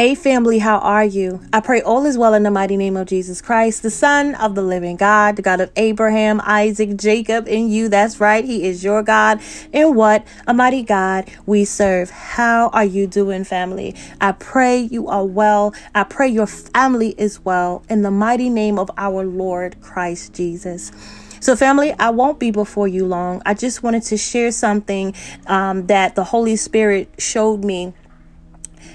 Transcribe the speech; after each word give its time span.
Hey, 0.00 0.14
family, 0.14 0.60
how 0.60 0.78
are 0.78 1.04
you? 1.04 1.42
I 1.52 1.60
pray 1.60 1.82
all 1.82 2.06
is 2.06 2.16
well 2.16 2.32
in 2.32 2.42
the 2.42 2.50
mighty 2.50 2.78
name 2.78 2.96
of 2.96 3.06
Jesus 3.06 3.42
Christ, 3.42 3.82
the 3.82 3.90
Son 3.90 4.34
of 4.36 4.54
the 4.54 4.62
living 4.62 4.96
God, 4.96 5.36
the 5.36 5.42
God 5.42 5.60
of 5.60 5.70
Abraham, 5.76 6.40
Isaac, 6.42 6.96
Jacob, 6.96 7.46
and 7.46 7.70
you. 7.70 7.90
That's 7.90 8.18
right, 8.18 8.42
He 8.42 8.64
is 8.64 8.82
your 8.82 9.02
God. 9.02 9.42
And 9.74 9.94
what 9.94 10.26
a 10.46 10.54
mighty 10.54 10.82
God 10.84 11.30
we 11.44 11.66
serve. 11.66 12.08
How 12.08 12.70
are 12.70 12.86
you 12.86 13.06
doing, 13.06 13.44
family? 13.44 13.94
I 14.22 14.32
pray 14.32 14.78
you 14.78 15.06
are 15.08 15.26
well. 15.26 15.74
I 15.94 16.04
pray 16.04 16.28
your 16.30 16.46
family 16.46 17.14
is 17.18 17.44
well 17.44 17.84
in 17.90 18.00
the 18.00 18.10
mighty 18.10 18.48
name 18.48 18.78
of 18.78 18.90
our 18.96 19.26
Lord 19.26 19.82
Christ 19.82 20.32
Jesus. 20.32 20.92
So, 21.40 21.56
family, 21.56 21.92
I 21.98 22.08
won't 22.08 22.38
be 22.38 22.50
before 22.50 22.88
you 22.88 23.04
long. 23.04 23.42
I 23.44 23.52
just 23.52 23.82
wanted 23.82 24.04
to 24.04 24.16
share 24.16 24.50
something 24.50 25.14
um, 25.46 25.88
that 25.88 26.14
the 26.14 26.24
Holy 26.24 26.56
Spirit 26.56 27.10
showed 27.18 27.64
me 27.64 27.92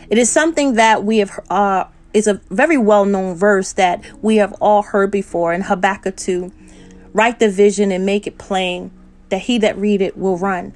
it 0.09 0.17
is 0.17 0.29
something 0.29 0.75
that 0.75 1.03
we 1.03 1.19
have, 1.19 1.39
uh, 1.49 1.85
is 2.13 2.27
a 2.27 2.35
very 2.49 2.77
well 2.77 3.05
known 3.05 3.35
verse 3.35 3.73
that 3.73 4.03
we 4.21 4.37
have 4.37 4.53
all 4.61 4.81
heard 4.81 5.11
before 5.11 5.53
in 5.53 5.61
Habakkuk 5.61 6.15
2. 6.15 6.51
Write 7.13 7.39
the 7.39 7.49
vision 7.49 7.91
and 7.91 8.05
make 8.05 8.27
it 8.27 8.37
plain 8.37 8.91
that 9.29 9.41
he 9.41 9.57
that 9.57 9.77
read 9.77 10.01
it 10.01 10.17
will 10.17 10.37
run. 10.37 10.73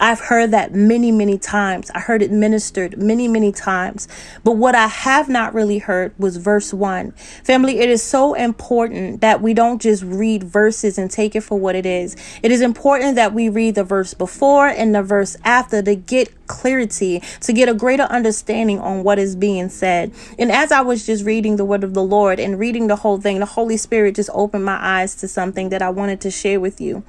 I've 0.00 0.20
heard 0.20 0.52
that 0.52 0.74
many, 0.74 1.10
many 1.10 1.38
times. 1.38 1.90
I 1.94 2.00
heard 2.00 2.22
it 2.22 2.30
ministered 2.30 2.98
many, 2.98 3.26
many 3.26 3.52
times. 3.52 4.06
But 4.44 4.52
what 4.52 4.74
I 4.74 4.86
have 4.86 5.28
not 5.28 5.54
really 5.54 5.78
heard 5.78 6.12
was 6.18 6.36
verse 6.36 6.72
one. 6.72 7.12
Family, 7.42 7.80
it 7.80 7.88
is 7.88 8.02
so 8.02 8.34
important 8.34 9.20
that 9.20 9.42
we 9.42 9.54
don't 9.54 9.82
just 9.82 10.02
read 10.04 10.44
verses 10.44 10.98
and 10.98 11.10
take 11.10 11.34
it 11.34 11.40
for 11.40 11.58
what 11.58 11.74
it 11.74 11.86
is. 11.86 12.16
It 12.42 12.52
is 12.52 12.60
important 12.60 13.16
that 13.16 13.34
we 13.34 13.48
read 13.48 13.74
the 13.74 13.84
verse 13.84 14.14
before 14.14 14.68
and 14.68 14.94
the 14.94 15.02
verse 15.02 15.36
after 15.44 15.82
to 15.82 15.94
get 15.96 16.46
clarity, 16.46 17.22
to 17.40 17.52
get 17.52 17.68
a 17.68 17.74
greater 17.74 18.04
understanding 18.04 18.78
on 18.80 19.02
what 19.02 19.18
is 19.18 19.36
being 19.36 19.68
said. 19.68 20.12
And 20.38 20.50
as 20.50 20.72
I 20.72 20.80
was 20.80 21.06
just 21.06 21.24
reading 21.24 21.56
the 21.56 21.64
word 21.64 21.84
of 21.84 21.94
the 21.94 22.02
Lord 22.02 22.40
and 22.40 22.58
reading 22.58 22.86
the 22.86 22.96
whole 22.96 23.20
thing, 23.20 23.40
the 23.40 23.46
Holy 23.46 23.76
Spirit 23.76 24.14
just 24.14 24.30
opened 24.32 24.64
my 24.64 24.78
eyes 24.80 25.14
to 25.16 25.28
something 25.28 25.68
that 25.70 25.82
I 25.82 25.90
wanted 25.90 26.20
to 26.22 26.30
share 26.30 26.60
with 26.60 26.80
you. 26.80 27.04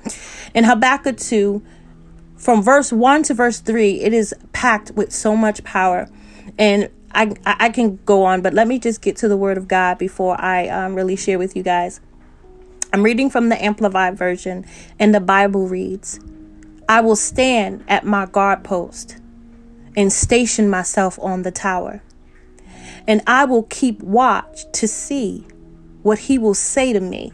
In 0.54 0.64
Habakkuk 0.66 1.18
2, 1.18 1.62
from 2.40 2.64
verse 2.64 2.92
1 2.92 3.24
to 3.24 3.34
verse 3.34 3.60
3 3.60 4.02
it 4.02 4.14
is 4.14 4.34
packed 4.54 4.92
with 4.92 5.12
so 5.12 5.36
much 5.36 5.64
power. 5.64 6.10
And 6.58 6.90
i 7.14 7.34
i 7.46 7.70
can 7.70 8.00
go 8.06 8.24
on 8.24 8.42
but 8.42 8.54
let 8.54 8.68
me 8.68 8.80
just 8.80 9.02
get 9.02 9.16
to 9.18 9.28
the 9.28 9.38
word 9.38 9.58
of 9.58 9.68
god 9.68 9.98
before 9.98 10.40
i 10.40 10.68
um, 10.68 10.96
really 10.96 11.16
share 11.16 11.40
with 11.40 11.56
you 11.56 11.64
guys. 11.64 12.00
I'm 12.92 13.04
reading 13.04 13.30
from 13.30 13.50
the 13.50 13.64
amplified 13.64 14.18
version 14.18 14.66
and 14.98 15.14
the 15.14 15.20
bible 15.20 15.68
reads 15.68 16.20
i 16.88 17.02
will 17.02 17.16
stand 17.16 17.84
at 17.88 18.06
my 18.06 18.26
guard 18.26 18.64
post 18.64 19.18
and 19.96 20.14
station 20.14 20.70
myself 20.70 21.18
on 21.20 21.44
the 21.44 21.52
tower 21.52 22.02
and 23.08 23.22
i 23.28 23.46
will 23.46 23.64
keep 23.64 24.02
watch 24.02 24.72
to 24.74 24.88
see 24.88 25.46
what 26.04 26.20
he 26.20 26.38
will 26.38 26.54
say 26.54 26.94
to 26.94 27.00
me 27.00 27.34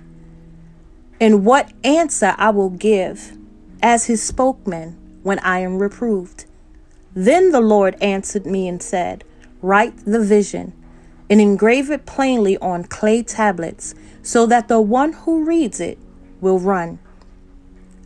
and 1.19 1.45
what 1.45 1.71
answer 1.83 2.33
i 2.37 2.49
will 2.49 2.69
give 2.69 3.34
as 3.85 4.05
his 4.05 4.23
spokesman 4.23 4.97
when 5.21 5.37
I 5.39 5.59
am 5.59 5.77
reproved. 5.77 6.45
Then 7.13 7.51
the 7.51 7.61
Lord 7.61 7.95
answered 8.01 8.47
me 8.47 8.67
and 8.67 8.81
said, 8.81 9.23
Write 9.61 9.95
the 10.05 10.23
vision 10.23 10.73
and 11.29 11.39
engrave 11.39 11.91
it 11.91 12.07
plainly 12.07 12.57
on 12.57 12.85
clay 12.85 13.21
tablets, 13.21 13.93
so 14.23 14.47
that 14.47 14.69
the 14.69 14.81
one 14.81 15.13
who 15.13 15.45
reads 15.45 15.79
it 15.79 15.99
will 16.41 16.57
run. 16.57 16.97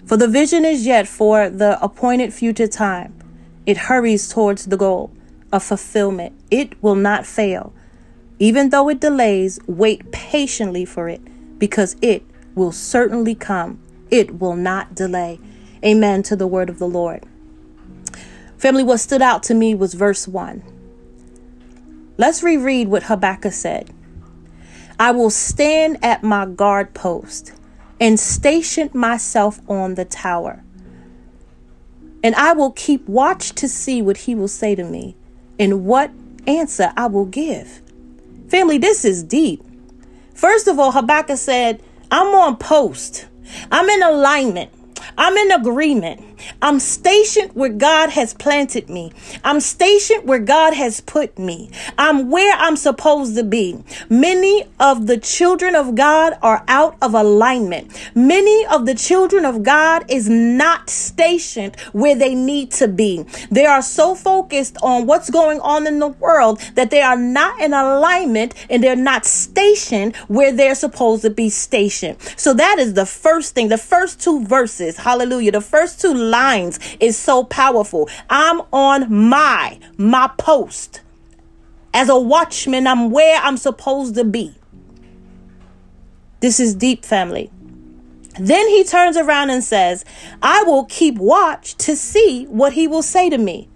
For 0.05 0.17
the 0.17 0.27
vision 0.27 0.65
is 0.65 0.85
yet 0.85 1.07
for 1.07 1.49
the 1.49 1.81
appointed 1.81 2.33
future 2.33 2.67
time. 2.67 3.17
It 3.65 3.77
hurries 3.87 4.27
towards 4.27 4.65
the 4.65 4.75
goal 4.75 5.11
of 5.49 5.63
fulfillment. 5.63 6.33
It 6.51 6.83
will 6.83 6.95
not 6.95 7.25
fail. 7.25 7.71
Even 8.37 8.69
though 8.69 8.89
it 8.89 8.99
delays, 8.99 9.61
wait 9.65 10.11
patiently 10.11 10.83
for 10.83 11.07
it, 11.07 11.21
because 11.57 11.95
it 12.01 12.23
will 12.53 12.73
certainly 12.73 13.33
come. 13.33 13.79
It 14.11 14.39
will 14.41 14.57
not 14.57 14.93
delay. 14.93 15.39
Amen 15.83 16.23
to 16.23 16.35
the 16.35 16.47
word 16.47 16.69
of 16.69 16.79
the 16.79 16.87
Lord. 16.87 17.25
Family, 18.57 18.83
what 18.83 18.99
stood 18.99 19.21
out 19.21 19.43
to 19.43 19.53
me 19.53 19.73
was 19.73 19.93
verse 19.93 20.27
1. 20.27 20.63
Let's 22.17 22.43
reread 22.43 22.89
what 22.89 23.03
Habakkuk 23.03 23.53
said. 23.53 23.93
I 24.99 25.11
will 25.11 25.29
stand 25.29 25.97
at 26.03 26.23
my 26.23 26.45
guard 26.45 26.93
post 26.93 27.53
and 28.01 28.19
station 28.19 28.89
myself 28.93 29.61
on 29.69 29.95
the 29.95 30.03
tower. 30.03 30.63
And 32.21 32.35
I 32.35 32.51
will 32.51 32.71
keep 32.71 33.07
watch 33.07 33.53
to 33.53 33.69
see 33.69 34.01
what 34.01 34.17
he 34.17 34.35
will 34.35 34.49
say 34.49 34.75
to 34.75 34.83
me 34.83 35.15
and 35.57 35.85
what 35.85 36.11
answer 36.45 36.91
I 36.97 37.07
will 37.07 37.25
give. 37.25 37.81
Family, 38.49 38.77
this 38.77 39.05
is 39.05 39.23
deep. 39.23 39.63
First 40.33 40.67
of 40.67 40.77
all, 40.77 40.91
Habakkuk 40.91 41.37
said, 41.37 41.81
I'm 42.11 42.35
on 42.35 42.57
post. 42.57 43.27
I'm 43.71 43.87
in 43.87 44.03
alignment. 44.03 44.71
I'm 45.17 45.35
in 45.37 45.51
agreement. 45.51 46.21
I'm 46.61 46.79
stationed 46.79 47.51
where 47.53 47.69
God 47.69 48.09
has 48.11 48.33
planted 48.33 48.89
me. 48.89 49.11
I'm 49.43 49.59
stationed 49.59 50.27
where 50.27 50.39
God 50.39 50.73
has 50.73 51.01
put 51.01 51.37
me. 51.37 51.71
I'm 51.97 52.29
where 52.29 52.55
I'm 52.57 52.75
supposed 52.75 53.35
to 53.35 53.43
be. 53.43 53.83
Many 54.09 54.65
of 54.79 55.07
the 55.07 55.17
children 55.17 55.75
of 55.75 55.95
God 55.95 56.37
are 56.41 56.63
out 56.67 56.97
of 57.01 57.13
alignment. 57.13 57.91
Many 58.15 58.65
of 58.67 58.85
the 58.85 58.95
children 58.95 59.45
of 59.45 59.63
God 59.63 60.05
is 60.09 60.29
not 60.29 60.89
stationed 60.89 61.79
where 61.91 62.15
they 62.15 62.35
need 62.35 62.71
to 62.71 62.87
be. 62.87 63.25
They 63.51 63.65
are 63.65 63.81
so 63.81 64.15
focused 64.15 64.77
on 64.81 65.05
what's 65.05 65.29
going 65.29 65.59
on 65.61 65.87
in 65.87 65.99
the 65.99 66.07
world 66.07 66.59
that 66.75 66.91
they 66.91 67.01
are 67.01 67.17
not 67.17 67.59
in 67.61 67.73
alignment 67.73 68.53
and 68.69 68.83
they're 68.83 68.95
not 68.95 69.25
stationed 69.25 70.15
where 70.27 70.51
they're 70.51 70.75
supposed 70.75 71.23
to 71.23 71.29
be 71.29 71.49
stationed. 71.49 72.17
So 72.35 72.53
that 72.53 72.79
is 72.79 72.93
the 72.93 73.05
first 73.05 73.55
thing. 73.55 73.69
The 73.69 73.77
first 73.77 74.21
two 74.21 74.43
verses, 74.45 74.97
hallelujah, 74.97 75.51
the 75.51 75.61
first 75.61 76.01
two 76.01 76.13
lines 76.29 76.79
is 76.99 77.17
so 77.17 77.43
powerful. 77.43 78.09
I'm 78.29 78.61
on 78.71 79.13
my 79.13 79.79
my 79.97 80.31
post. 80.37 81.01
As 81.93 82.09
a 82.09 82.19
watchman, 82.19 82.85
I'm 82.87 83.09
where 83.09 83.39
I'm 83.41 83.57
supposed 83.57 84.15
to 84.15 84.23
be. 84.23 84.53
This 86.39 86.59
is 86.59 86.75
deep 86.75 87.03
family. 87.03 87.51
Then 88.39 88.69
he 88.69 88.83
turns 88.83 89.17
around 89.17 89.49
and 89.49 89.63
says, 89.63 90.05
I 90.41 90.63
will 90.63 90.85
keep 90.85 91.17
watch 91.17 91.75
to 91.77 91.95
see 91.95 92.45
what 92.45 92.73
he 92.73 92.87
will 92.87 93.01
say 93.01 93.29
to 93.29 93.37
me. 93.37 93.67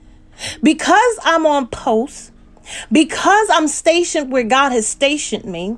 Because 0.62 1.20
I'm 1.24 1.46
on 1.46 1.68
post, 1.68 2.32
because 2.92 3.50
I'm 3.52 3.68
stationed 3.68 4.32
where 4.32 4.44
God 4.44 4.72
has 4.72 4.88
stationed 4.88 5.46
me, 5.46 5.78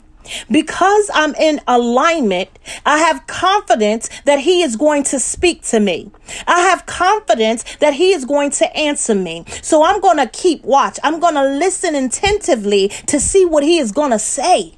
because 0.49 1.09
I'm 1.13 1.35
in 1.35 1.61
alignment, 1.67 2.49
I 2.85 2.99
have 2.99 3.27
confidence 3.27 4.09
that 4.25 4.39
He 4.39 4.61
is 4.61 4.75
going 4.75 5.03
to 5.05 5.19
speak 5.19 5.61
to 5.63 5.79
me. 5.79 6.11
I 6.47 6.61
have 6.61 6.85
confidence 6.85 7.63
that 7.77 7.93
He 7.93 8.11
is 8.11 8.25
going 8.25 8.51
to 8.51 8.75
answer 8.75 9.15
me. 9.15 9.45
So 9.61 9.83
I'm 9.83 10.01
going 10.01 10.17
to 10.17 10.27
keep 10.27 10.63
watch. 10.63 10.99
I'm 11.03 11.19
going 11.19 11.35
to 11.35 11.43
listen 11.43 11.95
attentively 11.95 12.89
to 13.07 13.19
see 13.19 13.45
what 13.45 13.63
He 13.63 13.77
is 13.77 13.91
going 13.91 14.11
to 14.11 14.19
say. 14.19 14.73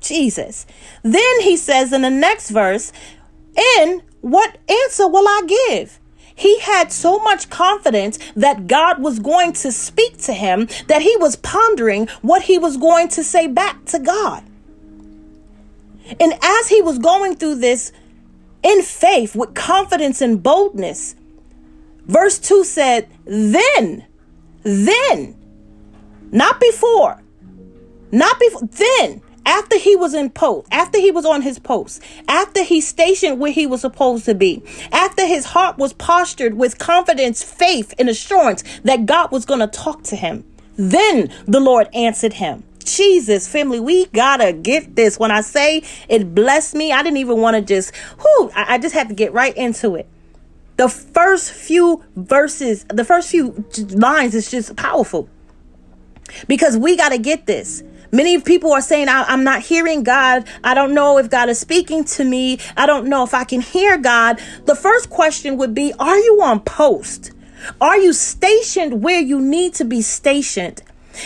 Jesus. 0.00 0.66
Then 1.02 1.40
He 1.40 1.56
says 1.56 1.92
in 1.92 2.02
the 2.02 2.10
next 2.10 2.50
verse, 2.50 2.92
And 3.78 4.02
what 4.20 4.58
answer 4.68 5.08
will 5.08 5.26
I 5.26 5.42
give? 5.46 6.00
He 6.36 6.60
had 6.60 6.92
so 6.92 7.18
much 7.20 7.48
confidence 7.48 8.18
that 8.36 8.66
God 8.66 9.02
was 9.02 9.18
going 9.18 9.54
to 9.54 9.72
speak 9.72 10.18
to 10.18 10.34
him 10.34 10.68
that 10.86 11.00
he 11.00 11.16
was 11.16 11.34
pondering 11.34 12.08
what 12.20 12.42
he 12.42 12.58
was 12.58 12.76
going 12.76 13.08
to 13.08 13.24
say 13.24 13.46
back 13.46 13.86
to 13.86 13.98
God. 13.98 14.44
And 16.20 16.34
as 16.42 16.68
he 16.68 16.82
was 16.82 16.98
going 16.98 17.36
through 17.36 17.56
this 17.56 17.90
in 18.62 18.82
faith 18.82 19.34
with 19.34 19.54
confidence 19.54 20.20
and 20.20 20.42
boldness, 20.42 21.16
verse 22.04 22.38
2 22.38 22.64
said, 22.64 23.08
Then, 23.24 24.04
then, 24.62 25.36
not 26.30 26.60
before, 26.60 27.22
not 28.12 28.38
before, 28.38 28.68
then 28.72 29.22
after 29.46 29.78
he 29.78 29.96
was 29.96 30.12
in 30.12 30.28
post, 30.28 30.68
after 30.70 30.98
he 30.98 31.10
was 31.10 31.24
on 31.24 31.40
his 31.40 31.58
post, 31.58 32.02
after 32.28 32.62
he 32.62 32.80
stationed 32.80 33.38
where 33.38 33.52
he 33.52 33.66
was 33.66 33.80
supposed 33.80 34.26
to 34.26 34.34
be, 34.34 34.62
after 34.92 35.26
his 35.26 35.46
heart 35.46 35.78
was 35.78 35.92
postured 35.94 36.54
with 36.54 36.78
confidence, 36.78 37.42
faith, 37.42 37.94
and 37.98 38.10
assurance 38.10 38.64
that 38.84 39.06
God 39.06 39.30
was 39.30 39.46
going 39.46 39.60
to 39.60 39.68
talk 39.68 40.02
to 40.04 40.16
him, 40.16 40.44
then 40.76 41.32
the 41.46 41.60
Lord 41.60 41.88
answered 41.94 42.34
him. 42.34 42.64
Jesus, 42.84 43.48
family, 43.48 43.80
we 43.80 44.06
gotta 44.06 44.52
get 44.52 44.94
this. 44.94 45.18
When 45.18 45.30
I 45.32 45.40
say 45.40 45.82
it 46.08 46.34
blessed 46.34 46.74
me, 46.74 46.92
I 46.92 47.02
didn't 47.02 47.16
even 47.16 47.40
want 47.40 47.56
to 47.56 47.62
just, 47.62 47.92
whoo, 48.18 48.50
I, 48.54 48.74
I 48.74 48.78
just 48.78 48.94
had 48.94 49.08
to 49.08 49.14
get 49.14 49.32
right 49.32 49.56
into 49.56 49.96
it. 49.96 50.08
The 50.76 50.88
first 50.88 51.52
few 51.52 52.04
verses, 52.14 52.84
the 52.84 53.04
first 53.04 53.30
few 53.30 53.64
lines 53.90 54.34
is 54.34 54.50
just 54.50 54.76
powerful 54.76 55.28
because 56.46 56.76
we 56.76 56.96
got 56.96 57.10
to 57.10 57.18
get 57.18 57.46
this. 57.46 57.82
Many 58.12 58.40
people 58.40 58.72
are 58.72 58.80
saying, 58.80 59.08
I, 59.08 59.32
am 59.32 59.44
not 59.44 59.62
hearing 59.62 60.02
God. 60.02 60.46
I 60.62 60.74
don't 60.74 60.94
know 60.94 61.18
if 61.18 61.30
God 61.30 61.48
is 61.48 61.58
speaking 61.58 62.04
to 62.04 62.24
me. 62.24 62.58
I 62.76 62.86
don't 62.86 63.06
know 63.06 63.24
if 63.24 63.34
I 63.34 63.44
can 63.44 63.60
hear 63.60 63.98
God. 63.98 64.40
The 64.64 64.74
first 64.74 65.10
question 65.10 65.56
would 65.56 65.74
be 65.74 65.92
Are 65.98 66.18
you 66.18 66.40
on 66.42 66.60
post? 66.60 67.32
Are 67.80 67.98
you 67.98 68.12
stationed 68.12 69.02
where 69.02 69.20
you 69.20 69.40
need 69.40 69.74
to 69.74 69.84
be 69.84 70.02
stationed? 70.02 70.82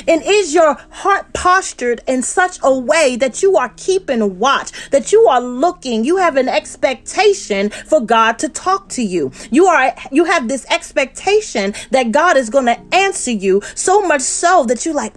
And 0.06 0.22
is 0.24 0.54
your 0.54 0.76
heart 0.90 1.32
postured 1.32 2.00
in 2.06 2.22
such 2.22 2.58
a 2.62 2.76
way 2.76 3.16
that 3.16 3.42
you 3.42 3.56
are 3.56 3.72
keeping 3.76 4.38
watch, 4.38 4.90
that 4.90 5.12
you 5.12 5.22
are 5.22 5.40
looking, 5.40 6.04
you 6.04 6.16
have 6.18 6.36
an 6.36 6.48
expectation 6.48 7.70
for 7.70 8.00
God 8.00 8.38
to 8.40 8.48
talk 8.48 8.88
to 8.90 9.02
you. 9.02 9.32
You 9.50 9.66
are 9.66 9.94
you 10.10 10.24
have 10.24 10.48
this 10.48 10.66
expectation 10.70 11.74
that 11.90 12.12
God 12.12 12.36
is 12.36 12.50
going 12.50 12.66
to 12.66 12.80
answer 12.94 13.30
you 13.30 13.62
so 13.74 14.06
much 14.06 14.22
so 14.22 14.64
that 14.64 14.84
you're 14.84 14.94
like, 14.94 15.14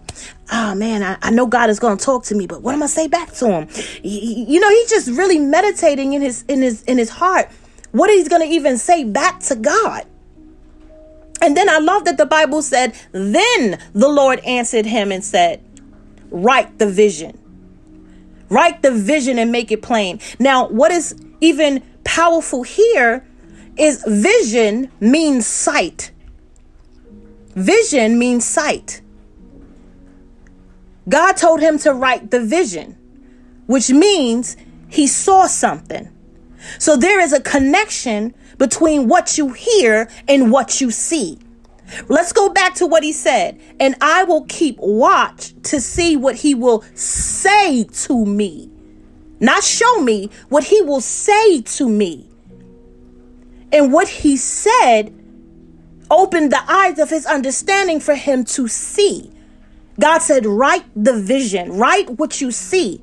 oh 0.51 0.75
man, 0.75 1.03
I, 1.03 1.17
I 1.21 1.31
know 1.31 1.47
God 1.47 1.69
is 1.69 1.79
going 1.79 1.97
to 1.97 2.03
talk 2.03 2.23
to 2.25 2.35
me, 2.35 2.47
but 2.47 2.61
what 2.61 2.73
am 2.73 2.83
I 2.83 2.87
say 2.87 3.07
back 3.07 3.31
to 3.33 3.47
him? 3.47 3.69
You 4.03 4.59
know, 4.59 4.69
he's 4.69 4.89
just 4.89 5.09
really 5.09 5.39
meditating 5.39 6.13
in 6.13 6.21
his 6.21 6.43
in 6.47 6.61
his 6.61 6.83
in 6.83 6.97
his 6.97 7.09
heart 7.09 7.49
what 7.91 8.09
he's 8.09 8.27
going 8.27 8.41
to 8.41 8.53
even 8.53 8.77
say 8.77 9.03
back 9.03 9.39
to 9.41 9.55
God. 9.55 10.05
And 11.43 11.57
then 11.57 11.67
I 11.67 11.79
love 11.79 12.05
that 12.05 12.15
the 12.17 12.25
Bible 12.25 12.61
said, 12.61 12.95
Then 13.11 13.77
the 13.91 14.07
Lord 14.07 14.39
answered 14.45 14.85
him 14.85 15.11
and 15.11 15.21
said, 15.21 15.61
Write 16.31 16.79
the 16.79 16.89
vision. 16.89 17.37
Write 18.47 18.81
the 18.81 18.91
vision 18.91 19.37
and 19.37 19.51
make 19.51 19.69
it 19.69 19.81
plain. 19.81 20.21
Now, 20.39 20.69
what 20.69 20.89
is 20.91 21.13
even 21.41 21.83
powerful 22.05 22.63
here 22.63 23.27
is 23.77 24.05
vision 24.07 24.89
means 25.01 25.45
sight. 25.45 26.11
Vision 27.55 28.17
means 28.17 28.45
sight. 28.45 29.01
God 31.09 31.33
told 31.33 31.59
him 31.59 31.77
to 31.79 31.93
write 31.93 32.31
the 32.31 32.39
vision, 32.39 32.97
which 33.65 33.89
means 33.89 34.55
he 34.87 35.07
saw 35.07 35.47
something. 35.47 36.09
So 36.79 36.95
there 36.95 37.19
is 37.19 37.33
a 37.33 37.41
connection 37.41 38.33
between 38.57 39.07
what 39.07 39.37
you 39.37 39.53
hear 39.53 40.09
and 40.27 40.51
what 40.51 40.81
you 40.81 40.91
see. 40.91 41.39
Let's 42.07 42.31
go 42.31 42.49
back 42.49 42.75
to 42.75 42.85
what 42.85 43.03
he 43.03 43.13
said. 43.13 43.59
And 43.79 43.95
I 44.01 44.23
will 44.23 44.45
keep 44.45 44.77
watch 44.79 45.53
to 45.63 45.79
see 45.81 46.15
what 46.15 46.35
he 46.35 46.55
will 46.55 46.83
say 46.93 47.83
to 47.83 48.25
me. 48.25 48.69
Not 49.39 49.63
show 49.63 50.01
me, 50.01 50.29
what 50.49 50.63
he 50.63 50.81
will 50.81 51.01
say 51.01 51.61
to 51.61 51.89
me. 51.89 52.29
And 53.71 53.91
what 53.91 54.07
he 54.07 54.37
said 54.37 55.13
opened 56.09 56.51
the 56.51 56.61
eyes 56.71 56.99
of 56.99 57.09
his 57.09 57.25
understanding 57.25 57.99
for 57.99 58.15
him 58.15 58.45
to 58.45 58.67
see. 58.67 59.31
God 59.99 60.19
said, 60.19 60.45
Write 60.45 60.85
the 60.95 61.19
vision, 61.19 61.73
write 61.73 62.09
what 62.11 62.39
you 62.39 62.51
see. 62.51 63.01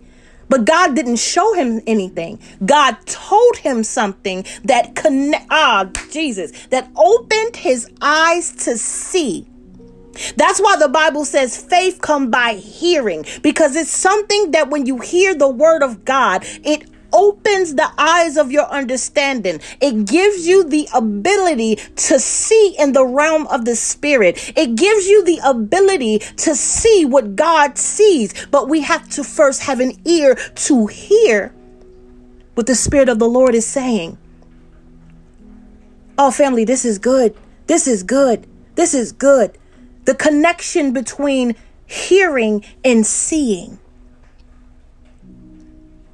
But 0.51 0.67
God 0.67 0.95
didn't 0.95 1.17
show 1.17 1.55
him 1.55 1.81
anything. 1.87 2.41
God 2.67 2.99
told 3.07 3.57
him 3.57 3.83
something 3.85 4.45
that 4.65 4.95
connect 4.97 5.47
ah 5.51 5.89
Jesus 6.11 6.51
that 6.67 6.91
opened 6.97 7.57
his 7.57 7.89
eyes 8.03 8.53
to 8.65 8.77
see. 8.77 9.47
That's 10.37 10.61
why 10.61 10.77
the 10.77 10.89
Bible 10.89 11.25
says 11.25 11.57
faith 11.57 12.01
come 12.03 12.31
by 12.31 12.55
hearing 12.55 13.25
because 13.43 13.77
it's 13.77 13.93
something 13.93 14.51
that 14.51 14.69
when 14.69 14.85
you 14.85 14.99
hear 14.99 15.35
the 15.35 15.49
word 15.49 15.83
of 15.83 16.05
God, 16.05 16.45
it 16.65 16.91
opens 17.13 17.75
the 17.75 17.91
eyes 17.99 18.37
of 18.37 18.51
your 18.51 18.67
understanding. 18.67 19.61
It 19.81 20.07
gives 20.07 20.47
you 20.47 20.65
the 20.65 20.89
ability 20.95 21.77
to 21.77 22.19
see 22.19 22.75
in 22.79 22.93
the 22.93 23.05
realm 23.05 23.47
of 23.49 23.65
the 23.65 23.77
spirit. 23.77 24.53
It 24.57 24.77
gives 24.77 25.07
you 25.07 25.25
the 25.25 25.41
ability 25.45 26.19
to 26.19 26.55
see 26.55 27.05
what 27.05 27.37
God 27.37 27.79
sees. 27.79 28.47
But 28.47 28.69
we 28.69 28.81
have 28.83 29.09
to 29.11 29.25
first 29.25 29.63
have 29.63 29.81
an 29.81 29.93
ear 30.05 30.35
to 30.35 30.87
hear 30.87 31.55
what 32.55 32.67
the 32.67 32.75
spirit 32.75 33.09
of 33.09 33.19
the 33.19 33.29
Lord 33.29 33.55
is 33.55 33.67
saying. 33.67 34.19
Oh, 36.19 36.31
family, 36.31 36.65
this 36.65 36.85
is 36.85 36.99
good. 36.99 37.35
This 37.67 37.87
is 37.87 38.03
good. 38.03 38.47
This 38.75 38.95
is 38.95 39.13
good. 39.13 39.57
The 40.05 40.15
connection 40.15 40.93
between 40.93 41.55
hearing 41.87 42.65
and 42.85 43.07
seeing. 43.07 43.79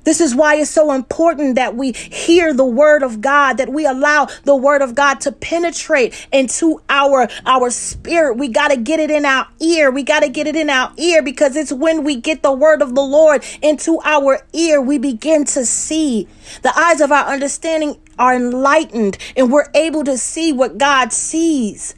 This 0.06 0.20
is 0.20 0.36
why 0.36 0.54
it's 0.54 0.70
so 0.70 0.92
important 0.92 1.56
that 1.56 1.74
we 1.74 1.90
hear 1.90 2.54
the 2.54 2.64
word 2.64 3.02
of 3.02 3.20
God, 3.20 3.56
that 3.56 3.68
we 3.68 3.84
allow 3.84 4.28
the 4.44 4.54
word 4.54 4.80
of 4.80 4.94
God 4.94 5.20
to 5.22 5.32
penetrate 5.32 6.28
into 6.32 6.80
our 6.88 7.28
our 7.44 7.70
spirit. 7.70 8.36
We 8.36 8.46
got 8.46 8.68
to 8.68 8.76
get 8.76 9.00
it 9.00 9.10
in 9.10 9.26
our 9.26 9.48
ear. 9.60 9.90
We 9.90 10.04
got 10.04 10.20
to 10.20 10.28
get 10.28 10.46
it 10.46 10.54
in 10.54 10.70
our 10.70 10.92
ear 10.96 11.22
because 11.22 11.56
it's 11.56 11.72
when 11.72 12.04
we 12.04 12.14
get 12.14 12.44
the 12.44 12.52
word 12.52 12.82
of 12.82 12.94
the 12.94 13.02
Lord 13.02 13.44
into 13.60 14.00
our 14.04 14.46
ear, 14.52 14.80
we 14.80 14.96
begin 14.96 15.44
to 15.46 15.66
see. 15.66 16.28
The 16.62 16.78
eyes 16.78 17.00
of 17.00 17.10
our 17.10 17.26
understanding 17.26 18.00
are 18.16 18.36
enlightened 18.36 19.18
and 19.36 19.50
we're 19.50 19.70
able 19.74 20.04
to 20.04 20.16
see 20.16 20.52
what 20.52 20.78
God 20.78 21.12
sees. 21.12 21.96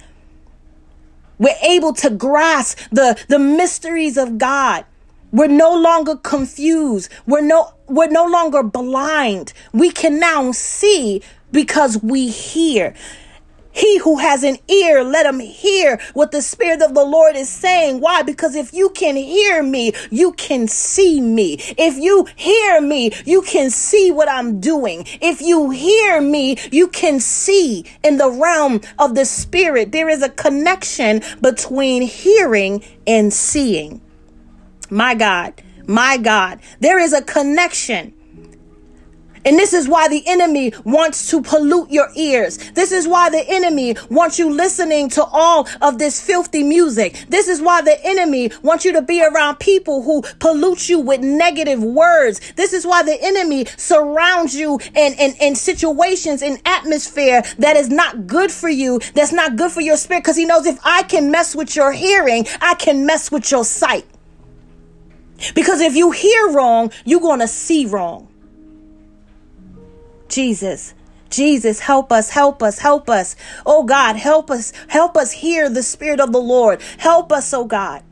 We're 1.38 1.58
able 1.62 1.92
to 1.92 2.08
grasp 2.08 2.78
the, 2.90 3.22
the 3.28 3.38
mysteries 3.38 4.16
of 4.16 4.38
God. 4.38 4.86
We're 5.30 5.48
no 5.48 5.74
longer 5.74 6.16
confused. 6.16 7.10
We're 7.26 7.42
no 7.42 7.72
we're 7.86 8.08
no 8.08 8.26
longer 8.26 8.62
blind. 8.62 9.52
We 9.72 9.90
can 9.90 10.18
now 10.18 10.52
see 10.52 11.22
because 11.52 12.02
we 12.02 12.28
hear. 12.28 12.94
He 13.70 13.98
who 13.98 14.18
has 14.18 14.42
an 14.42 14.56
ear, 14.66 15.04
let 15.04 15.24
him 15.26 15.38
hear 15.38 16.00
what 16.14 16.32
the 16.32 16.42
Spirit 16.42 16.82
of 16.82 16.94
the 16.94 17.04
Lord 17.04 17.36
is 17.36 17.48
saying. 17.48 18.00
Why? 18.00 18.22
Because 18.22 18.56
if 18.56 18.72
you 18.72 18.90
can 18.90 19.14
hear 19.14 19.62
me, 19.62 19.92
you 20.10 20.32
can 20.32 20.66
see 20.66 21.20
me. 21.20 21.58
If 21.78 21.96
you 21.96 22.26
hear 22.34 22.80
me, 22.80 23.12
you 23.24 23.42
can 23.42 23.70
see 23.70 24.10
what 24.10 24.28
I'm 24.28 24.58
doing. 24.58 25.04
If 25.20 25.40
you 25.40 25.70
hear 25.70 26.20
me, 26.20 26.56
you 26.72 26.88
can 26.88 27.20
see 27.20 27.84
in 28.02 28.16
the 28.16 28.30
realm 28.30 28.80
of 28.98 29.14
the 29.14 29.24
Spirit. 29.24 29.92
There 29.92 30.08
is 30.08 30.22
a 30.22 30.28
connection 30.30 31.22
between 31.40 32.02
hearing 32.02 32.82
and 33.06 33.32
seeing. 33.32 34.00
My 34.90 35.14
God, 35.14 35.62
my 35.86 36.16
God, 36.16 36.60
there 36.80 36.98
is 36.98 37.12
a 37.12 37.22
connection. 37.22 38.14
And 39.44 39.58
this 39.58 39.72
is 39.72 39.88
why 39.88 40.08
the 40.08 40.22
enemy 40.26 40.72
wants 40.84 41.30
to 41.30 41.40
pollute 41.40 41.90
your 41.90 42.08
ears. 42.16 42.58
This 42.72 42.92
is 42.92 43.06
why 43.06 43.30
the 43.30 43.44
enemy 43.48 43.96
wants 44.10 44.38
you 44.38 44.50
listening 44.50 45.08
to 45.10 45.24
all 45.24 45.66
of 45.80 45.98
this 45.98 46.20
filthy 46.20 46.62
music. 46.62 47.24
This 47.28 47.48
is 47.48 47.62
why 47.62 47.80
the 47.80 47.98
enemy 48.04 48.50
wants 48.62 48.84
you 48.84 48.92
to 48.92 49.00
be 49.02 49.24
around 49.24 49.58
people 49.58 50.02
who 50.02 50.22
pollute 50.38 50.88
you 50.88 51.00
with 51.00 51.20
negative 51.20 51.82
words. 51.82 52.40
This 52.56 52.72
is 52.72 52.84
why 52.86 53.02
the 53.02 53.16
enemy 53.22 53.64
surrounds 53.76 54.54
you 54.54 54.78
in, 54.94 55.14
in, 55.14 55.34
in 55.40 55.54
situations, 55.54 56.42
in 56.42 56.58
atmosphere 56.66 57.42
that 57.58 57.76
is 57.76 57.88
not 57.88 58.26
good 58.26 58.50
for 58.50 58.68
you, 58.68 59.00
that's 59.14 59.32
not 59.32 59.56
good 59.56 59.70
for 59.70 59.80
your 59.80 59.96
spirit. 59.96 60.24
Because 60.24 60.36
he 60.36 60.44
knows 60.44 60.66
if 60.66 60.78
I 60.84 61.04
can 61.04 61.30
mess 61.30 61.54
with 61.54 61.74
your 61.76 61.92
hearing, 61.92 62.46
I 62.60 62.74
can 62.74 63.06
mess 63.06 63.30
with 63.30 63.50
your 63.50 63.64
sight. 63.64 64.04
Because 65.54 65.80
if 65.80 65.94
you 65.94 66.10
hear 66.10 66.50
wrong, 66.50 66.90
you're 67.04 67.20
going 67.20 67.40
to 67.40 67.48
see 67.48 67.86
wrong. 67.86 68.28
Jesus, 70.28 70.94
Jesus, 71.30 71.80
help 71.80 72.12
us, 72.12 72.30
help 72.30 72.62
us, 72.62 72.78
help 72.78 73.08
us. 73.08 73.36
Oh 73.64 73.84
God, 73.84 74.16
help 74.16 74.50
us, 74.50 74.72
help 74.88 75.16
us 75.16 75.32
hear 75.32 75.68
the 75.68 75.82
Spirit 75.82 76.20
of 76.20 76.32
the 76.32 76.40
Lord. 76.40 76.82
Help 76.98 77.32
us, 77.32 77.52
oh 77.54 77.64
God. 77.64 78.02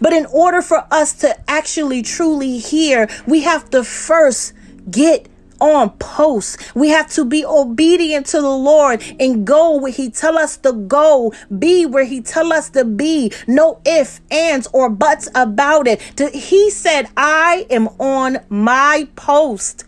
But 0.00 0.12
in 0.12 0.26
order 0.26 0.62
for 0.62 0.86
us 0.90 1.12
to 1.14 1.38
actually 1.50 2.02
truly 2.02 2.58
hear, 2.58 3.08
we 3.26 3.42
have 3.42 3.70
to 3.70 3.82
first 3.82 4.52
get 4.90 5.28
on 5.62 5.90
post. 5.90 6.74
We 6.74 6.88
have 6.88 7.08
to 7.10 7.24
be 7.24 7.44
obedient 7.44 8.26
to 8.26 8.40
the 8.40 8.50
Lord 8.50 9.02
and 9.20 9.46
go 9.46 9.76
where 9.76 9.92
he 9.92 10.10
tell 10.10 10.36
us 10.36 10.56
to 10.58 10.72
go, 10.72 11.32
be 11.56 11.86
where 11.86 12.04
he 12.04 12.20
tell 12.20 12.52
us 12.52 12.68
to 12.70 12.84
be. 12.84 13.32
No 13.46 13.80
ifs, 13.86 14.20
ands, 14.30 14.66
or 14.72 14.90
buts 14.90 15.28
about 15.34 15.86
it. 15.86 16.02
He 16.34 16.68
said, 16.70 17.08
I 17.16 17.66
am 17.70 17.86
on 18.00 18.38
my 18.48 19.08
post. 19.14 19.84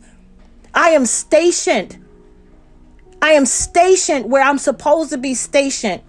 I 0.72 0.90
am 0.90 1.06
stationed. 1.06 1.98
I 3.20 3.30
am 3.30 3.46
stationed 3.46 4.30
where 4.30 4.44
I'm 4.44 4.58
supposed 4.58 5.10
to 5.10 5.18
be 5.18 5.34
stationed. 5.34 6.02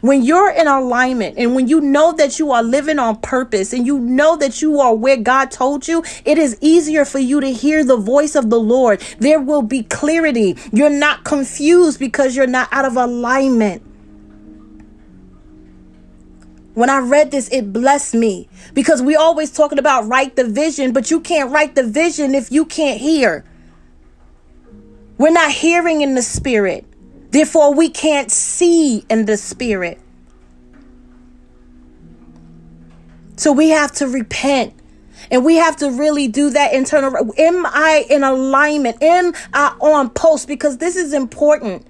When 0.00 0.22
you're 0.22 0.50
in 0.50 0.66
alignment 0.66 1.38
and 1.38 1.54
when 1.54 1.68
you 1.68 1.80
know 1.80 2.12
that 2.12 2.38
you 2.38 2.52
are 2.52 2.62
living 2.62 2.98
on 2.98 3.16
purpose 3.16 3.72
and 3.72 3.86
you 3.86 3.98
know 3.98 4.36
that 4.36 4.62
you 4.62 4.80
are 4.80 4.94
where 4.94 5.16
God 5.16 5.50
told 5.50 5.88
you, 5.88 6.04
it 6.24 6.38
is 6.38 6.56
easier 6.60 7.04
for 7.04 7.18
you 7.18 7.40
to 7.40 7.52
hear 7.52 7.84
the 7.84 7.96
voice 7.96 8.34
of 8.34 8.50
the 8.50 8.60
Lord. 8.60 9.00
There 9.18 9.40
will 9.40 9.62
be 9.62 9.82
clarity. 9.82 10.56
You're 10.72 10.90
not 10.90 11.24
confused 11.24 11.98
because 11.98 12.36
you're 12.36 12.46
not 12.46 12.68
out 12.72 12.84
of 12.84 12.96
alignment. 12.96 13.82
When 16.74 16.90
I 16.90 16.98
read 16.98 17.32
this, 17.32 17.48
it 17.48 17.72
blessed 17.72 18.14
me 18.14 18.48
because 18.72 19.02
we 19.02 19.16
always 19.16 19.50
talking 19.50 19.80
about 19.80 20.06
write 20.06 20.36
the 20.36 20.44
vision, 20.44 20.92
but 20.92 21.10
you 21.10 21.18
can't 21.18 21.50
write 21.50 21.74
the 21.74 21.82
vision 21.82 22.36
if 22.36 22.52
you 22.52 22.64
can't 22.64 23.00
hear. 23.00 23.44
We're 25.16 25.30
not 25.32 25.50
hearing 25.50 26.02
in 26.02 26.14
the 26.14 26.22
spirit. 26.22 26.84
Therefore, 27.30 27.74
we 27.74 27.90
can't 27.90 28.30
see 28.30 29.04
in 29.10 29.26
the 29.26 29.36
spirit. 29.36 30.00
So 33.36 33.52
we 33.52 33.68
have 33.68 33.92
to 33.92 34.08
repent. 34.08 34.74
And 35.30 35.44
we 35.44 35.56
have 35.56 35.76
to 35.76 35.90
really 35.90 36.28
do 36.28 36.50
that 36.50 36.72
internal. 36.72 37.34
Am 37.36 37.66
I 37.66 38.06
in 38.08 38.24
alignment? 38.24 39.02
Am 39.02 39.34
I 39.52 39.76
on 39.80 40.10
post? 40.10 40.48
Because 40.48 40.78
this 40.78 40.96
is 40.96 41.12
important. 41.12 41.86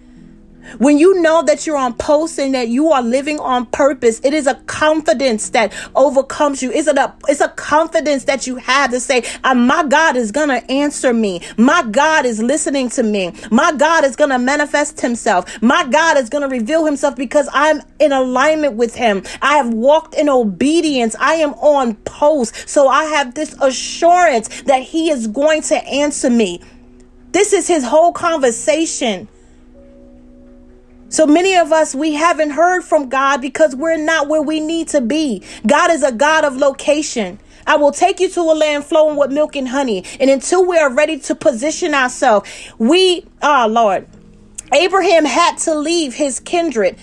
When 0.78 0.98
you 0.98 1.20
know 1.22 1.42
that 1.42 1.66
you're 1.66 1.76
on 1.76 1.94
post 1.94 2.38
and 2.38 2.54
that 2.54 2.68
you 2.68 2.90
are 2.92 3.02
living 3.02 3.40
on 3.40 3.66
purpose, 3.66 4.20
it 4.22 4.34
is 4.34 4.46
a 4.46 4.54
confidence 4.66 5.50
that 5.50 5.72
overcomes 5.96 6.62
you. 6.62 6.70
It's 6.70 6.88
a, 6.88 7.14
it's 7.28 7.40
a 7.40 7.48
confidence 7.48 8.24
that 8.24 8.46
you 8.46 8.56
have 8.56 8.90
to 8.90 9.00
say, 9.00 9.24
uh, 9.44 9.54
my 9.54 9.84
God 9.84 10.16
is 10.16 10.30
going 10.30 10.48
to 10.48 10.70
answer 10.70 11.12
me. 11.12 11.40
My 11.56 11.82
God 11.82 12.26
is 12.26 12.42
listening 12.42 12.90
to 12.90 13.02
me. 13.02 13.32
My 13.50 13.72
God 13.72 14.04
is 14.04 14.16
going 14.16 14.30
to 14.30 14.38
manifest 14.38 15.00
himself. 15.00 15.62
My 15.62 15.84
God 15.84 16.18
is 16.18 16.28
going 16.28 16.42
to 16.42 16.48
reveal 16.48 16.84
himself 16.84 17.16
because 17.16 17.48
I'm 17.52 17.80
in 17.98 18.12
alignment 18.12 18.74
with 18.74 18.94
him. 18.94 19.22
I 19.40 19.56
have 19.56 19.72
walked 19.72 20.14
in 20.14 20.28
obedience. 20.28 21.16
I 21.18 21.34
am 21.34 21.54
on 21.54 21.94
post. 21.96 22.68
So 22.68 22.88
I 22.88 23.04
have 23.04 23.34
this 23.34 23.54
assurance 23.60 24.62
that 24.62 24.82
he 24.82 25.10
is 25.10 25.26
going 25.26 25.62
to 25.62 25.76
answer 25.86 26.30
me. 26.30 26.60
This 27.32 27.52
is 27.52 27.68
his 27.68 27.84
whole 27.84 28.12
conversation. 28.12 29.28
So 31.10 31.26
many 31.26 31.56
of 31.56 31.72
us, 31.72 31.94
we 31.94 32.14
haven't 32.14 32.50
heard 32.50 32.82
from 32.82 33.08
God 33.08 33.40
because 33.40 33.74
we're 33.74 33.96
not 33.96 34.28
where 34.28 34.42
we 34.42 34.60
need 34.60 34.88
to 34.88 35.00
be. 35.00 35.42
God 35.66 35.90
is 35.90 36.02
a 36.02 36.12
God 36.12 36.44
of 36.44 36.56
location. 36.56 37.38
I 37.66 37.76
will 37.76 37.92
take 37.92 38.20
you 38.20 38.28
to 38.30 38.40
a 38.40 38.54
land 38.54 38.84
flowing 38.84 39.16
with 39.16 39.30
milk 39.30 39.56
and 39.56 39.68
honey. 39.68 40.04
And 40.20 40.30
until 40.30 40.66
we 40.66 40.76
are 40.78 40.92
ready 40.92 41.18
to 41.20 41.34
position 41.34 41.94
ourselves, 41.94 42.50
we, 42.78 43.24
oh 43.42 43.66
Lord, 43.70 44.06
Abraham 44.72 45.24
had 45.24 45.56
to 45.58 45.74
leave 45.74 46.14
his 46.14 46.40
kindred 46.40 46.96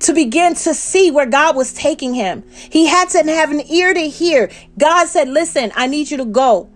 to 0.00 0.14
begin 0.14 0.54
to 0.54 0.74
see 0.74 1.10
where 1.10 1.26
God 1.26 1.56
was 1.56 1.72
taking 1.72 2.14
him. 2.14 2.44
He 2.70 2.86
had 2.86 3.08
to 3.10 3.22
have 3.24 3.50
an 3.50 3.60
ear 3.70 3.92
to 3.92 4.08
hear. 4.08 4.50
God 4.78 5.06
said, 5.06 5.28
listen, 5.28 5.72
I 5.74 5.86
need 5.86 6.10
you 6.10 6.16
to 6.18 6.24
go. 6.24 6.70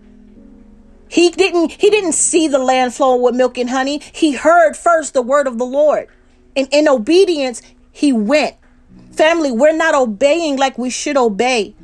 He 1.11 1.29
didn't 1.29 1.73
he 1.73 1.89
didn't 1.89 2.13
see 2.13 2.47
the 2.47 2.57
land 2.57 2.93
flowing 2.93 3.21
with 3.21 3.35
milk 3.35 3.57
and 3.57 3.69
honey. 3.69 3.99
He 4.13 4.31
heard 4.31 4.77
first 4.77 5.13
the 5.13 5.21
word 5.21 5.45
of 5.45 5.57
the 5.57 5.65
Lord. 5.65 6.07
And 6.55 6.69
in 6.71 6.87
obedience, 6.87 7.61
he 7.91 8.13
went. 8.13 8.55
Family, 9.11 9.51
we're 9.51 9.75
not 9.75 9.93
obeying 9.93 10.55
like 10.55 10.77
we 10.77 10.89
should 10.89 11.17
obey. 11.17 11.75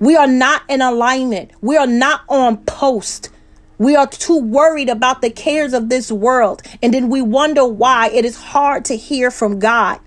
We 0.00 0.16
are 0.16 0.26
not 0.26 0.62
in 0.68 0.82
alignment. 0.82 1.52
We 1.60 1.76
are 1.76 1.86
not 1.86 2.22
on 2.28 2.56
post. 2.64 3.30
We 3.78 3.94
are 3.94 4.08
too 4.08 4.38
worried 4.38 4.88
about 4.88 5.22
the 5.22 5.30
cares 5.30 5.74
of 5.74 5.88
this 5.88 6.10
world. 6.10 6.62
And 6.82 6.92
then 6.92 7.08
we 7.08 7.22
wonder 7.22 7.64
why 7.64 8.08
it 8.08 8.24
is 8.24 8.34
hard 8.36 8.84
to 8.86 8.96
hear 8.96 9.30
from 9.30 9.60
God. 9.60 10.00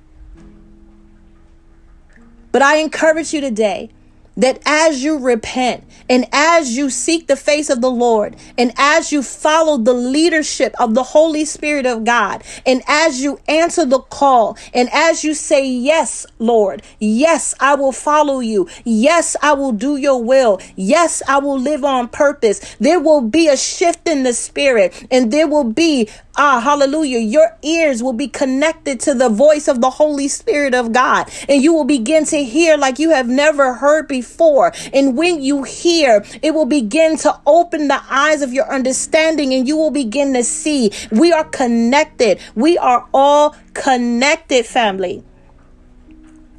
But 2.51 2.61
I 2.61 2.79
encourage 2.79 3.33
you 3.33 3.39
today 3.39 3.91
that 4.37 4.59
as 4.65 5.03
you 5.03 5.17
repent 5.17 5.83
and 6.09 6.25
as 6.31 6.75
you 6.75 6.89
seek 6.89 7.27
the 7.27 7.35
face 7.35 7.69
of 7.69 7.81
the 7.81 7.91
Lord 7.91 8.35
and 8.57 8.73
as 8.77 9.11
you 9.11 9.23
follow 9.23 9.77
the 9.77 9.93
leadership 9.93 10.73
of 10.79 10.93
the 10.93 11.03
Holy 11.03 11.45
Spirit 11.45 11.85
of 11.85 12.03
God 12.03 12.43
and 12.65 12.83
as 12.87 13.21
you 13.21 13.39
answer 13.47 13.85
the 13.85 13.99
call 13.99 14.57
and 14.73 14.89
as 14.91 15.23
you 15.23 15.33
say, 15.33 15.67
Yes, 15.67 16.25
Lord, 16.39 16.81
yes, 16.99 17.53
I 17.59 17.75
will 17.75 17.91
follow 17.91 18.39
you. 18.39 18.67
Yes, 18.83 19.35
I 19.41 19.53
will 19.53 19.71
do 19.71 19.97
your 19.97 20.21
will. 20.21 20.59
Yes, 20.75 21.21
I 21.27 21.39
will 21.39 21.59
live 21.59 21.83
on 21.83 22.07
purpose. 22.07 22.75
There 22.79 22.99
will 22.99 23.21
be 23.21 23.47
a 23.47 23.57
shift 23.57 24.07
in 24.07 24.23
the 24.23 24.33
spirit 24.33 25.07
and 25.11 25.31
there 25.31 25.47
will 25.47 25.63
be 25.63 26.09
Ah, 26.37 26.59
hallelujah. 26.59 27.19
Your 27.19 27.57
ears 27.61 28.03
will 28.03 28.13
be 28.13 28.27
connected 28.27 28.99
to 29.01 29.13
the 29.13 29.29
voice 29.29 29.69
of 29.69 29.79
the 29.79 29.89
Holy 29.89 30.27
Spirit 30.27 30.73
of 30.73 30.91
God, 30.91 31.31
and 31.47 31.63
you 31.63 31.73
will 31.73 31.85
begin 31.85 32.25
to 32.25 32.43
hear 32.43 32.75
like 32.75 32.99
you 32.99 33.11
have 33.11 33.29
never 33.29 33.75
heard 33.75 34.09
before. 34.09 34.73
And 34.93 35.17
when 35.17 35.41
you 35.41 35.63
hear, 35.63 36.25
it 36.41 36.53
will 36.53 36.65
begin 36.65 37.15
to 37.19 37.39
open 37.45 37.87
the 37.87 38.01
eyes 38.09 38.41
of 38.41 38.51
your 38.51 38.69
understanding, 38.69 39.53
and 39.53 39.65
you 39.65 39.77
will 39.77 39.91
begin 39.91 40.33
to 40.33 40.43
see. 40.43 40.91
We 41.09 41.31
are 41.31 41.45
connected. 41.45 42.39
We 42.53 42.77
are 42.77 43.07
all 43.13 43.55
connected, 43.73 44.65
family. 44.65 45.23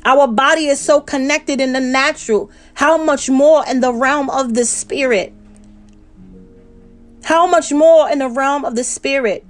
Our 0.06 0.26
body 0.26 0.68
is 0.68 0.80
so 0.80 1.02
connected 1.02 1.60
in 1.60 1.74
the 1.74 1.80
natural. 1.80 2.50
How 2.74 2.96
much 2.96 3.28
more 3.28 3.62
in 3.68 3.80
the 3.80 3.92
realm 3.92 4.30
of 4.30 4.54
the 4.54 4.64
spirit? 4.64 5.34
How 7.24 7.46
much 7.46 7.72
more 7.72 8.08
in 8.08 8.20
the 8.20 8.30
realm 8.30 8.64
of 8.64 8.74
the 8.74 8.84
spirit? 8.84 9.44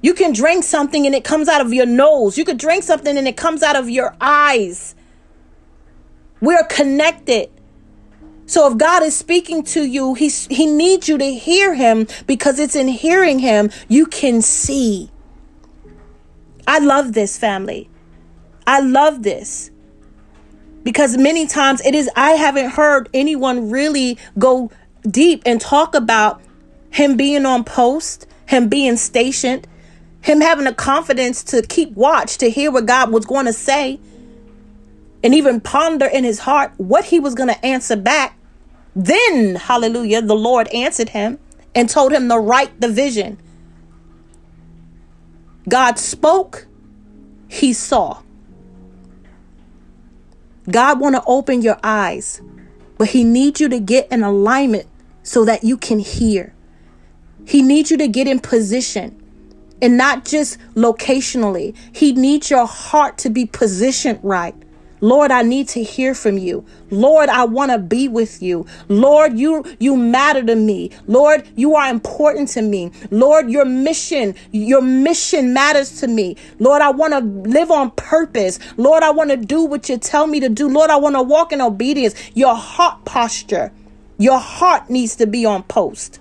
You 0.00 0.14
can 0.14 0.32
drink 0.32 0.64
something 0.64 1.06
and 1.06 1.14
it 1.14 1.24
comes 1.24 1.48
out 1.48 1.60
of 1.60 1.72
your 1.72 1.86
nose. 1.86 2.38
You 2.38 2.44
could 2.44 2.58
drink 2.58 2.84
something 2.84 3.16
and 3.16 3.26
it 3.26 3.36
comes 3.36 3.62
out 3.62 3.76
of 3.76 3.90
your 3.90 4.14
eyes. 4.20 4.94
We're 6.40 6.64
connected. 6.64 7.50
So 8.46 8.70
if 8.70 8.78
God 8.78 9.02
is 9.02 9.16
speaking 9.16 9.62
to 9.64 9.82
you, 9.82 10.14
he, 10.14 10.28
he 10.28 10.66
needs 10.66 11.08
you 11.08 11.18
to 11.18 11.34
hear 11.34 11.74
him 11.74 12.06
because 12.26 12.58
it's 12.58 12.76
in 12.76 12.88
hearing 12.88 13.40
him 13.40 13.70
you 13.88 14.06
can 14.06 14.40
see. 14.40 15.10
I 16.66 16.78
love 16.78 17.12
this 17.12 17.36
family. 17.36 17.90
I 18.66 18.80
love 18.80 19.22
this 19.22 19.70
because 20.84 21.16
many 21.16 21.46
times 21.46 21.80
it 21.84 21.94
is, 21.94 22.08
I 22.16 22.32
haven't 22.32 22.70
heard 22.70 23.08
anyone 23.12 23.70
really 23.70 24.16
go 24.38 24.70
deep 25.02 25.42
and 25.44 25.60
talk 25.60 25.94
about 25.94 26.40
him 26.90 27.16
being 27.16 27.44
on 27.44 27.64
post, 27.64 28.26
him 28.46 28.68
being 28.68 28.96
stationed, 28.96 29.66
him 30.20 30.40
having 30.40 30.64
the 30.64 30.74
confidence 30.74 31.42
to 31.44 31.62
keep 31.62 31.92
watch 31.92 32.38
to 32.38 32.50
hear 32.50 32.70
what 32.70 32.86
God 32.86 33.12
was 33.12 33.24
going 33.24 33.46
to 33.46 33.52
say 33.52 33.98
and 35.22 35.34
even 35.34 35.60
ponder 35.60 36.06
in 36.06 36.24
his 36.24 36.40
heart 36.40 36.72
what 36.76 37.06
he 37.06 37.20
was 37.20 37.34
going 37.34 37.48
to 37.48 37.66
answer 37.66 37.96
back. 37.96 38.36
Then, 38.94 39.56
hallelujah, 39.56 40.22
the 40.22 40.34
Lord 40.34 40.68
answered 40.68 41.10
him 41.10 41.38
and 41.74 41.88
told 41.88 42.12
him 42.12 42.28
to 42.28 42.38
write 42.38 42.80
the 42.80 42.88
vision. 42.88 43.38
God 45.68 45.98
spoke, 45.98 46.66
he 47.48 47.72
saw. 47.72 48.22
God 50.70 51.00
want 51.00 51.14
to 51.14 51.22
open 51.26 51.62
your 51.62 51.78
eyes, 51.82 52.42
but 52.96 53.08
he 53.08 53.24
needs 53.24 53.60
you 53.60 53.68
to 53.68 53.80
get 53.80 54.10
in 54.10 54.22
alignment 54.22 54.86
so 55.22 55.44
that 55.44 55.64
you 55.64 55.76
can 55.76 55.98
hear. 55.98 56.54
He 57.46 57.62
needs 57.62 57.90
you 57.90 57.96
to 57.98 58.08
get 58.08 58.26
in 58.26 58.40
position 58.40 59.22
and 59.80 59.96
not 59.96 60.24
just 60.24 60.58
locationally. 60.74 61.74
He 61.92 62.12
needs 62.12 62.50
your 62.50 62.66
heart 62.66 63.18
to 63.18 63.30
be 63.30 63.46
positioned 63.46 64.20
right. 64.22 64.54
Lord, 65.00 65.30
I 65.30 65.42
need 65.42 65.68
to 65.68 65.82
hear 65.82 66.14
from 66.14 66.38
you. 66.38 66.64
Lord, 66.90 67.28
I 67.28 67.44
want 67.44 67.70
to 67.70 67.78
be 67.78 68.08
with 68.08 68.42
you. 68.42 68.66
Lord, 68.88 69.38
you 69.38 69.64
you 69.78 69.96
matter 69.96 70.42
to 70.42 70.56
me. 70.56 70.90
Lord, 71.06 71.48
you 71.54 71.76
are 71.76 71.88
important 71.88 72.48
to 72.50 72.62
me. 72.62 72.90
Lord, 73.10 73.50
your 73.50 73.64
mission, 73.64 74.34
your 74.50 74.82
mission 74.82 75.52
matters 75.52 76.00
to 76.00 76.08
me. 76.08 76.36
Lord, 76.58 76.82
I 76.82 76.90
want 76.90 77.12
to 77.12 77.20
live 77.20 77.70
on 77.70 77.92
purpose. 77.92 78.58
Lord, 78.76 79.02
I 79.02 79.10
want 79.10 79.30
to 79.30 79.36
do 79.36 79.64
what 79.64 79.88
you 79.88 79.98
tell 79.98 80.26
me 80.26 80.40
to 80.40 80.48
do. 80.48 80.68
Lord, 80.68 80.90
I 80.90 80.96
want 80.96 81.14
to 81.14 81.22
walk 81.22 81.52
in 81.52 81.60
obedience. 81.60 82.14
Your 82.34 82.56
heart 82.56 83.04
posture, 83.04 83.72
your 84.18 84.38
heart 84.38 84.90
needs 84.90 85.16
to 85.16 85.26
be 85.26 85.46
on 85.46 85.62
post. 85.62 86.18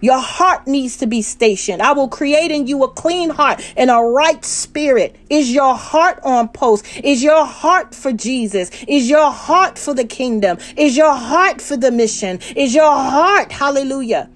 Your 0.00 0.18
heart 0.18 0.66
needs 0.66 0.96
to 0.98 1.06
be 1.06 1.22
stationed. 1.22 1.82
I 1.82 1.92
will 1.92 2.08
create 2.08 2.50
in 2.50 2.66
you 2.66 2.84
a 2.84 2.88
clean 2.88 3.30
heart 3.30 3.60
and 3.76 3.90
a 3.90 3.96
right 3.96 4.44
spirit. 4.44 5.16
Is 5.28 5.52
your 5.52 5.74
heart 5.74 6.20
on 6.22 6.48
post? 6.48 6.86
Is 7.02 7.22
your 7.22 7.44
heart 7.44 7.94
for 7.94 8.12
Jesus? 8.12 8.70
Is 8.86 9.10
your 9.10 9.30
heart 9.30 9.78
for 9.78 9.94
the 9.94 10.04
kingdom? 10.04 10.58
Is 10.76 10.96
your 10.96 11.14
heart 11.14 11.60
for 11.60 11.76
the 11.76 11.90
mission? 11.90 12.38
Is 12.54 12.74
your 12.74 12.90
heart, 12.90 13.50
hallelujah? 13.50 14.30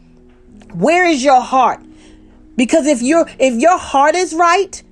Where 0.74 1.06
is 1.06 1.22
your 1.22 1.40
heart? 1.40 1.80
Because 2.56 2.86
if 2.86 3.02
your 3.02 3.28
if 3.38 3.54
your 3.54 3.78
heart 3.78 4.14
is 4.14 4.34
right, 4.34 4.82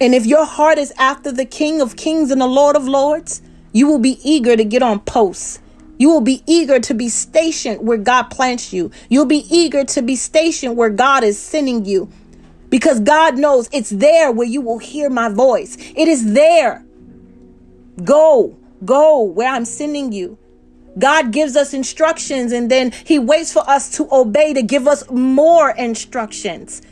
and 0.00 0.14
if 0.14 0.26
your 0.26 0.44
heart 0.44 0.78
is 0.78 0.92
after 0.98 1.30
the 1.30 1.44
King 1.44 1.80
of 1.80 1.96
Kings 1.96 2.30
and 2.30 2.40
the 2.40 2.46
Lord 2.46 2.76
of 2.76 2.88
Lords, 2.88 3.40
you 3.72 3.86
will 3.86 3.98
be 3.98 4.18
eager 4.28 4.56
to 4.56 4.64
get 4.64 4.82
on 4.82 5.00
posts. 5.00 5.60
You 5.98 6.08
will 6.10 6.20
be 6.20 6.42
eager 6.46 6.80
to 6.80 6.94
be 6.94 7.08
stationed 7.08 7.86
where 7.86 7.98
God 7.98 8.24
plants 8.24 8.72
you. 8.72 8.90
You'll 9.08 9.26
be 9.26 9.46
eager 9.48 9.84
to 9.84 10.02
be 10.02 10.16
stationed 10.16 10.76
where 10.76 10.90
God 10.90 11.24
is 11.24 11.38
sending 11.38 11.84
you 11.84 12.10
because 12.70 13.00
God 13.00 13.36
knows 13.36 13.68
it's 13.72 13.90
there 13.90 14.32
where 14.32 14.46
you 14.46 14.60
will 14.60 14.78
hear 14.78 15.10
my 15.10 15.28
voice. 15.28 15.76
It 15.94 16.08
is 16.08 16.32
there. 16.32 16.84
Go, 18.02 18.56
go 18.84 19.22
where 19.22 19.52
I'm 19.52 19.66
sending 19.66 20.12
you. 20.12 20.38
God 20.98 21.32
gives 21.32 21.56
us 21.56 21.72
instructions 21.74 22.52
and 22.52 22.70
then 22.70 22.92
he 23.04 23.18
waits 23.18 23.52
for 23.52 23.68
us 23.68 23.96
to 23.96 24.08
obey 24.12 24.52
to 24.54 24.62
give 24.62 24.86
us 24.86 25.08
more 25.10 25.70
instructions. 25.70 26.82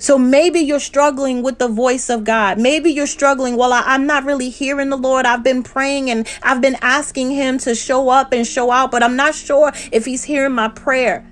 So 0.00 0.16
maybe 0.16 0.60
you're 0.60 0.80
struggling 0.80 1.42
with 1.42 1.58
the 1.58 1.68
voice 1.68 2.08
of 2.08 2.24
God. 2.24 2.58
Maybe 2.58 2.90
you're 2.90 3.06
struggling. 3.06 3.58
Well, 3.58 3.70
I, 3.70 3.94
am 3.94 4.06
not 4.06 4.24
really 4.24 4.48
hearing 4.48 4.88
the 4.88 4.96
Lord. 4.96 5.26
I've 5.26 5.42
been 5.42 5.62
praying 5.62 6.08
and 6.10 6.26
I've 6.42 6.62
been 6.62 6.78
asking 6.80 7.32
Him 7.32 7.58
to 7.58 7.74
show 7.74 8.08
up 8.08 8.32
and 8.32 8.46
show 8.46 8.70
out, 8.70 8.90
but 8.90 9.02
I'm 9.02 9.14
not 9.14 9.34
sure 9.34 9.72
if 9.92 10.06
He's 10.06 10.24
hearing 10.24 10.54
my 10.54 10.68
prayer. 10.68 11.30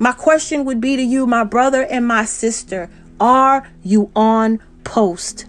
My 0.00 0.10
question 0.10 0.64
would 0.64 0.80
be 0.80 0.96
to 0.96 1.02
you, 1.02 1.24
my 1.24 1.44
brother 1.44 1.86
and 1.86 2.04
my 2.04 2.24
sister 2.24 2.90
Are 3.20 3.70
you 3.84 4.10
on 4.16 4.58
post? 4.82 5.46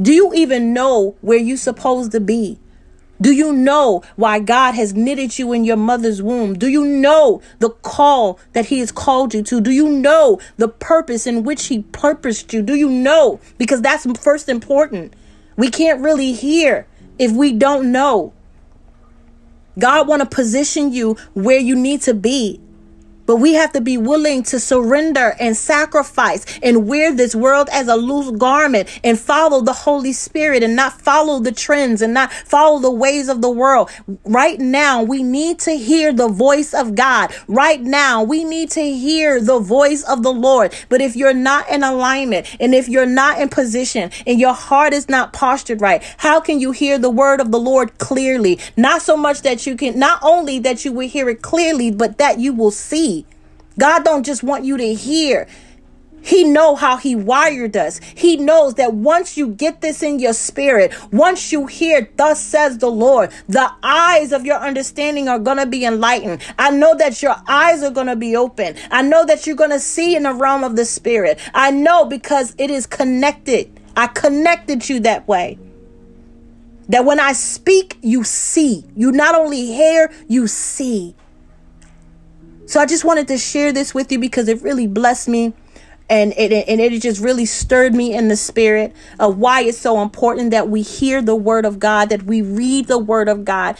Do 0.00 0.12
you 0.12 0.32
even 0.32 0.72
know 0.72 1.16
where 1.20 1.38
you're 1.38 1.56
supposed 1.56 2.12
to 2.12 2.20
be? 2.20 2.59
Do 3.20 3.32
you 3.32 3.52
know 3.52 4.02
why 4.16 4.38
God 4.40 4.74
has 4.74 4.94
knitted 4.94 5.38
you 5.38 5.52
in 5.52 5.64
your 5.64 5.76
mother's 5.76 6.22
womb? 6.22 6.54
Do 6.54 6.68
you 6.68 6.84
know 6.84 7.42
the 7.58 7.70
call 7.70 8.38
that 8.54 8.66
He 8.66 8.78
has 8.78 8.90
called 8.90 9.34
you 9.34 9.42
to? 9.42 9.60
Do 9.60 9.70
you 9.70 9.88
know 9.90 10.40
the 10.56 10.68
purpose 10.68 11.26
in 11.26 11.42
which 11.42 11.66
He 11.66 11.82
purposed 11.82 12.52
you? 12.54 12.62
Do 12.62 12.74
you 12.74 12.88
know? 12.88 13.38
Because 13.58 13.82
that's 13.82 14.06
first 14.20 14.48
important. 14.48 15.12
We 15.56 15.70
can't 15.70 16.00
really 16.00 16.32
hear 16.32 16.86
if 17.18 17.32
we 17.32 17.52
don't 17.52 17.92
know. 17.92 18.32
God 19.78 20.08
want 20.08 20.22
to 20.22 20.28
position 20.28 20.92
you 20.92 21.16
where 21.34 21.58
you 21.58 21.76
need 21.76 22.00
to 22.02 22.14
be. 22.14 22.60
But 23.30 23.36
we 23.36 23.54
have 23.54 23.72
to 23.74 23.80
be 23.80 23.96
willing 23.96 24.42
to 24.42 24.58
surrender 24.58 25.36
and 25.38 25.56
sacrifice 25.56 26.44
and 26.64 26.88
wear 26.88 27.14
this 27.14 27.32
world 27.32 27.68
as 27.70 27.86
a 27.86 27.94
loose 27.94 28.36
garment 28.36 28.88
and 29.04 29.16
follow 29.16 29.60
the 29.60 29.72
Holy 29.72 30.12
Spirit 30.12 30.64
and 30.64 30.74
not 30.74 31.00
follow 31.00 31.38
the 31.38 31.52
trends 31.52 32.02
and 32.02 32.12
not 32.12 32.32
follow 32.32 32.80
the 32.80 32.90
ways 32.90 33.28
of 33.28 33.40
the 33.40 33.48
world. 33.48 33.88
Right 34.24 34.58
now, 34.58 35.04
we 35.04 35.22
need 35.22 35.60
to 35.60 35.78
hear 35.78 36.12
the 36.12 36.26
voice 36.26 36.74
of 36.74 36.96
God. 36.96 37.32
Right 37.46 37.80
now, 37.80 38.24
we 38.24 38.42
need 38.42 38.72
to 38.72 38.82
hear 38.82 39.40
the 39.40 39.60
voice 39.60 40.02
of 40.02 40.24
the 40.24 40.32
Lord. 40.32 40.74
But 40.88 41.00
if 41.00 41.14
you're 41.14 41.32
not 41.32 41.70
in 41.70 41.84
alignment 41.84 42.56
and 42.58 42.74
if 42.74 42.88
you're 42.88 43.06
not 43.06 43.40
in 43.40 43.48
position 43.48 44.10
and 44.26 44.40
your 44.40 44.54
heart 44.54 44.92
is 44.92 45.08
not 45.08 45.32
postured 45.32 45.80
right, 45.80 46.02
how 46.16 46.40
can 46.40 46.58
you 46.58 46.72
hear 46.72 46.98
the 46.98 47.10
word 47.10 47.40
of 47.40 47.52
the 47.52 47.60
Lord 47.60 47.96
clearly? 47.98 48.58
Not 48.76 49.02
so 49.02 49.16
much 49.16 49.42
that 49.42 49.68
you 49.68 49.76
can, 49.76 49.96
not 49.96 50.18
only 50.20 50.58
that 50.58 50.84
you 50.84 50.90
will 50.90 51.08
hear 51.08 51.28
it 51.28 51.42
clearly, 51.42 51.92
but 51.92 52.18
that 52.18 52.40
you 52.40 52.52
will 52.52 52.72
see. 52.72 53.19
God 53.80 54.04
don't 54.04 54.26
just 54.26 54.42
want 54.42 54.66
you 54.66 54.76
to 54.76 54.94
hear. 54.94 55.48
He 56.22 56.44
know 56.44 56.76
how 56.76 56.98
he 56.98 57.16
wired 57.16 57.78
us. 57.78 57.98
He 58.14 58.36
knows 58.36 58.74
that 58.74 58.92
once 58.92 59.38
you 59.38 59.48
get 59.48 59.80
this 59.80 60.02
in 60.02 60.18
your 60.18 60.34
spirit, 60.34 60.92
once 61.10 61.50
you 61.50 61.66
hear 61.66 62.10
thus 62.16 62.42
says 62.42 62.76
the 62.76 62.90
Lord, 62.90 63.32
the 63.48 63.72
eyes 63.82 64.32
of 64.32 64.44
your 64.44 64.58
understanding 64.58 65.28
are 65.28 65.38
going 65.38 65.56
to 65.56 65.64
be 65.64 65.86
enlightened. 65.86 66.42
I 66.58 66.70
know 66.70 66.94
that 66.96 67.22
your 67.22 67.36
eyes 67.48 67.82
are 67.82 67.90
going 67.90 68.08
to 68.08 68.16
be 68.16 68.36
open. 68.36 68.76
I 68.90 69.00
know 69.00 69.24
that 69.24 69.46
you're 69.46 69.56
going 69.56 69.70
to 69.70 69.80
see 69.80 70.14
in 70.14 70.24
the 70.24 70.34
realm 70.34 70.62
of 70.62 70.76
the 70.76 70.84
spirit. 70.84 71.38
I 71.54 71.70
know 71.70 72.04
because 72.04 72.54
it 72.58 72.70
is 72.70 72.86
connected. 72.86 73.80
I 73.96 74.08
connected 74.08 74.90
you 74.90 75.00
that 75.00 75.26
way. 75.26 75.58
That 76.90 77.06
when 77.06 77.18
I 77.18 77.32
speak, 77.32 77.96
you 78.02 78.24
see. 78.24 78.84
You 78.94 79.10
not 79.10 79.34
only 79.34 79.64
hear, 79.66 80.12
you 80.28 80.48
see. 80.48 81.14
So 82.70 82.78
I 82.78 82.86
just 82.86 83.04
wanted 83.04 83.26
to 83.26 83.36
share 83.36 83.72
this 83.72 83.94
with 83.94 84.12
you 84.12 84.20
because 84.20 84.46
it 84.46 84.62
really 84.62 84.86
blessed 84.86 85.26
me 85.26 85.54
and 86.08 86.32
it 86.36 86.68
and 86.68 86.80
it 86.80 86.96
just 87.02 87.20
really 87.20 87.44
stirred 87.44 87.96
me 87.96 88.14
in 88.14 88.28
the 88.28 88.36
spirit 88.36 88.94
of 89.18 89.38
why 89.38 89.62
it's 89.62 89.76
so 89.76 90.00
important 90.00 90.52
that 90.52 90.68
we 90.68 90.82
hear 90.82 91.20
the 91.20 91.34
word 91.34 91.64
of 91.64 91.80
God, 91.80 92.10
that 92.10 92.22
we 92.22 92.42
read 92.42 92.86
the 92.86 92.96
word 92.96 93.28
of 93.28 93.44
God. 93.44 93.76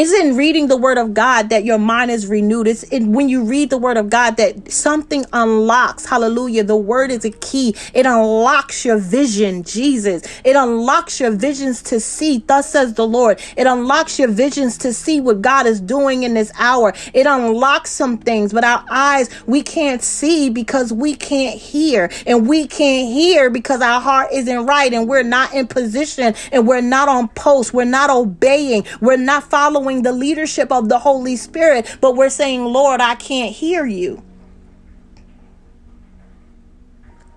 It's 0.00 0.12
in 0.12 0.36
reading 0.36 0.68
the 0.68 0.76
word 0.76 0.96
of 0.96 1.12
God 1.12 1.48
that 1.48 1.64
your 1.64 1.76
mind 1.76 2.12
is 2.12 2.28
renewed. 2.28 2.68
It's 2.68 2.84
in 2.84 3.12
when 3.12 3.28
you 3.28 3.42
read 3.42 3.68
the 3.68 3.78
word 3.78 3.96
of 3.96 4.08
God 4.08 4.36
that 4.36 4.70
something 4.70 5.24
unlocks. 5.32 6.06
Hallelujah. 6.06 6.62
The 6.62 6.76
word 6.76 7.10
is 7.10 7.24
a 7.24 7.32
key. 7.32 7.74
It 7.92 8.06
unlocks 8.06 8.84
your 8.84 8.98
vision, 8.98 9.64
Jesus. 9.64 10.22
It 10.44 10.54
unlocks 10.54 11.18
your 11.18 11.32
visions 11.32 11.82
to 11.82 11.98
see. 11.98 12.44
Thus 12.46 12.70
says 12.70 12.94
the 12.94 13.08
Lord. 13.08 13.40
It 13.56 13.66
unlocks 13.66 14.20
your 14.20 14.28
visions 14.28 14.78
to 14.78 14.92
see 14.92 15.20
what 15.20 15.42
God 15.42 15.66
is 15.66 15.80
doing 15.80 16.22
in 16.22 16.34
this 16.34 16.52
hour. 16.60 16.94
It 17.12 17.26
unlocks 17.26 17.90
some 17.90 18.18
things, 18.18 18.52
but 18.52 18.62
our 18.62 18.84
eyes, 18.88 19.28
we 19.48 19.62
can't 19.62 20.00
see 20.00 20.48
because 20.48 20.92
we 20.92 21.16
can't 21.16 21.58
hear. 21.58 22.08
And 22.24 22.48
we 22.48 22.68
can't 22.68 23.12
hear 23.12 23.50
because 23.50 23.80
our 23.80 24.00
heart 24.00 24.28
isn't 24.32 24.64
right 24.64 24.94
and 24.94 25.08
we're 25.08 25.24
not 25.24 25.52
in 25.54 25.66
position 25.66 26.36
and 26.52 26.68
we're 26.68 26.82
not 26.82 27.08
on 27.08 27.26
post. 27.30 27.74
We're 27.74 27.84
not 27.84 28.10
obeying. 28.10 28.84
We're 29.00 29.16
not 29.16 29.42
following 29.42 29.87
following 29.88 30.02
the 30.02 30.12
leadership 30.12 30.70
of 30.70 30.90
the 30.90 30.98
Holy 30.98 31.34
Spirit, 31.34 31.96
but 32.02 32.14
we're 32.14 32.28
saying, 32.28 32.62
Lord, 32.62 33.00
I 33.00 33.14
can't 33.14 33.54
hear 33.54 33.86
you. 33.86 34.22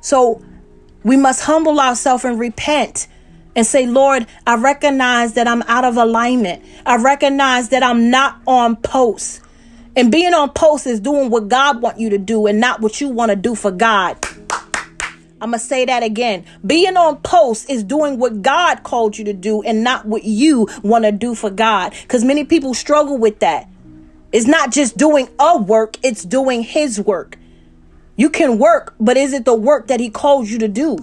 So 0.01 0.43
we 1.01 1.15
must 1.15 1.43
humble 1.43 1.79
ourselves 1.79 2.25
and 2.25 2.37
repent 2.37 3.07
and 3.55 3.65
say, 3.65 3.87
Lord, 3.87 4.27
I 4.45 4.57
recognize 4.57 5.35
that 5.35 5.47
I'm 5.47 5.61
out 5.61 5.85
of 5.85 5.95
alignment. 5.95 6.61
I 6.85 6.97
recognize 7.01 7.69
that 7.69 7.83
I'm 7.83 8.09
not 8.09 8.41
on 8.45 8.75
post. 8.75 9.39
And 9.95 10.11
being 10.11 10.33
on 10.33 10.49
post 10.49 10.87
is 10.87 10.99
doing 10.99 11.29
what 11.29 11.47
God 11.47 11.81
want 11.81 12.01
you 12.01 12.09
to 12.09 12.17
do 12.17 12.47
and 12.47 12.59
not 12.59 12.81
what 12.81 12.99
you 12.99 13.07
want 13.07 13.29
to 13.29 13.37
do 13.37 13.55
for 13.55 13.71
God. 13.71 14.17
I'm 15.41 15.49
going 15.49 15.59
to 15.59 15.65
say 15.65 15.85
that 15.85 16.03
again. 16.03 16.45
Being 16.63 16.95
on 16.95 17.17
post 17.17 17.67
is 17.67 17.83
doing 17.83 18.19
what 18.19 18.43
God 18.43 18.83
called 18.83 19.17
you 19.17 19.25
to 19.25 19.33
do 19.33 19.63
and 19.63 19.83
not 19.83 20.05
what 20.05 20.23
you 20.23 20.67
want 20.83 21.03
to 21.05 21.11
do 21.11 21.33
for 21.33 21.49
God. 21.49 21.93
Because 22.03 22.23
many 22.23 22.43
people 22.43 22.75
struggle 22.75 23.17
with 23.17 23.39
that. 23.39 23.67
It's 24.31 24.45
not 24.45 24.71
just 24.71 24.97
doing 24.97 25.27
a 25.39 25.57
work, 25.57 25.97
it's 26.03 26.23
doing 26.23 26.61
His 26.61 27.01
work. 27.01 27.37
You 28.15 28.29
can 28.29 28.59
work, 28.59 28.93
but 28.99 29.17
is 29.17 29.33
it 29.33 29.45
the 29.45 29.55
work 29.55 29.87
that 29.87 29.99
He 29.99 30.11
called 30.11 30.47
you 30.47 30.59
to 30.59 30.67
do? 30.67 30.97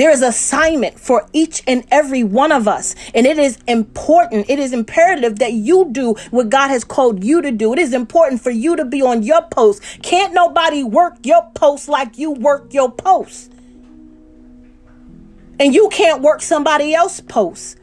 There 0.00 0.10
is 0.10 0.22
assignment 0.22 0.98
for 0.98 1.28
each 1.34 1.62
and 1.66 1.84
every 1.90 2.24
one 2.24 2.52
of 2.52 2.66
us. 2.66 2.94
And 3.14 3.26
it 3.26 3.38
is 3.38 3.58
important, 3.68 4.48
it 4.48 4.58
is 4.58 4.72
imperative 4.72 5.40
that 5.40 5.52
you 5.52 5.90
do 5.92 6.14
what 6.30 6.48
God 6.48 6.68
has 6.68 6.84
called 6.84 7.22
you 7.22 7.42
to 7.42 7.50
do. 7.50 7.74
It 7.74 7.78
is 7.78 7.92
important 7.92 8.40
for 8.40 8.48
you 8.48 8.76
to 8.76 8.86
be 8.86 9.02
on 9.02 9.22
your 9.22 9.42
post. 9.42 9.82
Can't 10.00 10.32
nobody 10.32 10.82
work 10.82 11.18
your 11.26 11.46
post 11.52 11.86
like 11.86 12.16
you 12.16 12.30
work 12.30 12.72
your 12.72 12.90
post. 12.90 13.52
And 15.58 15.74
you 15.74 15.90
can't 15.90 16.22
work 16.22 16.40
somebody 16.40 16.94
else's 16.94 17.20
post. 17.20 17.76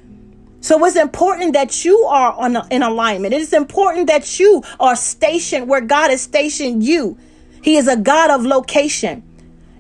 So 0.62 0.84
it's 0.86 0.96
important 0.96 1.54
that 1.54 1.86
you 1.86 2.00
are 2.06 2.34
on 2.34 2.56
a, 2.56 2.68
in 2.72 2.82
alignment. 2.82 3.36
It 3.36 3.42
is 3.42 3.54
important 3.54 4.08
that 4.08 4.40
you 4.40 4.64
are 4.80 4.96
stationed 4.96 5.70
where 5.70 5.82
God 5.82 6.10
has 6.10 6.22
stationed 6.22 6.84
you. 6.84 7.16
He 7.62 7.78
is 7.78 7.88
a 7.88 7.96
God 7.96 8.32
of 8.32 8.44
location. 8.44 9.27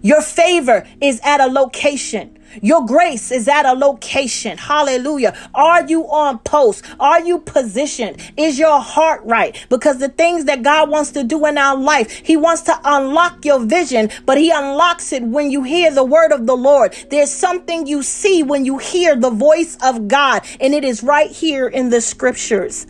Your 0.08 0.22
favor 0.22 0.88
is 1.02 1.20
at 1.22 1.42
a 1.42 1.48
location. 1.48 2.40
Your 2.62 2.86
grace 2.86 3.30
is 3.30 3.50
at 3.50 3.66
a 3.66 3.74
location. 3.74 4.58
Hallelujah. 4.58 5.36
Are 5.54 5.86
you 5.86 6.08
on 6.08 6.40
post? 6.40 6.86
Are 6.98 7.20
you 7.20 7.40
positioned? 7.40 8.16
Is 8.38 8.58
your 8.58 8.80
heart 8.80 9.20
right? 9.26 9.66
Because 9.68 9.98
the 9.98 10.08
things 10.08 10.46
that 10.46 10.64
God 10.64 10.90
wants 10.90 11.12
to 11.12 11.26
do 11.26 11.46
in 11.46 11.58
our 11.58 11.76
life, 11.76 12.10
He 12.10 12.38
wants 12.38 12.62
to 12.62 12.80
unlock 12.86 13.44
your 13.44 13.60
vision, 13.60 14.10
but 14.26 14.38
He 14.38 14.50
unlocks 14.50 15.12
it 15.12 15.24
when 15.24 15.52
you 15.52 15.64
hear 15.64 15.94
the 15.94 16.06
word 16.06 16.32
of 16.32 16.48
the 16.48 16.56
Lord. 16.56 16.96
There's 17.10 17.30
something 17.30 17.86
you 17.86 18.02
see 18.02 18.44
when 18.44 18.64
you 18.64 18.78
hear 18.78 19.14
the 19.14 19.30
voice 19.30 19.78
of 19.84 20.08
God, 20.08 20.46
and 20.62 20.74
it 20.74 20.86
is 20.86 21.04
right 21.04 21.30
here 21.30 21.68
in 21.68 21.90
the 21.90 22.00
scriptures. 22.00 22.88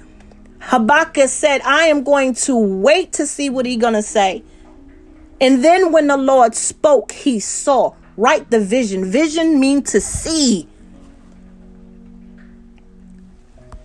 Habakkuk 0.60 1.30
said, 1.30 1.62
I 1.62 1.88
am 1.88 2.03
going 2.03 2.36
to 2.45 2.56
wait 2.56 3.13
to 3.13 3.25
see 3.25 3.49
what 3.49 3.65
He's 3.65 3.82
going 3.82 3.95
to 3.95 4.03
say. 4.03 4.43
And 5.39 5.63
then 5.63 5.91
when 5.91 6.08
the 6.08 6.17
Lord 6.17 6.56
spoke, 6.56 7.12
he 7.12 7.39
saw. 7.39 7.93
Write 8.17 8.50
the 8.50 8.60
vision. 8.60 9.06
Vision 9.06 9.60
mean 9.60 9.84
to 9.84 10.02
see. 10.02 10.67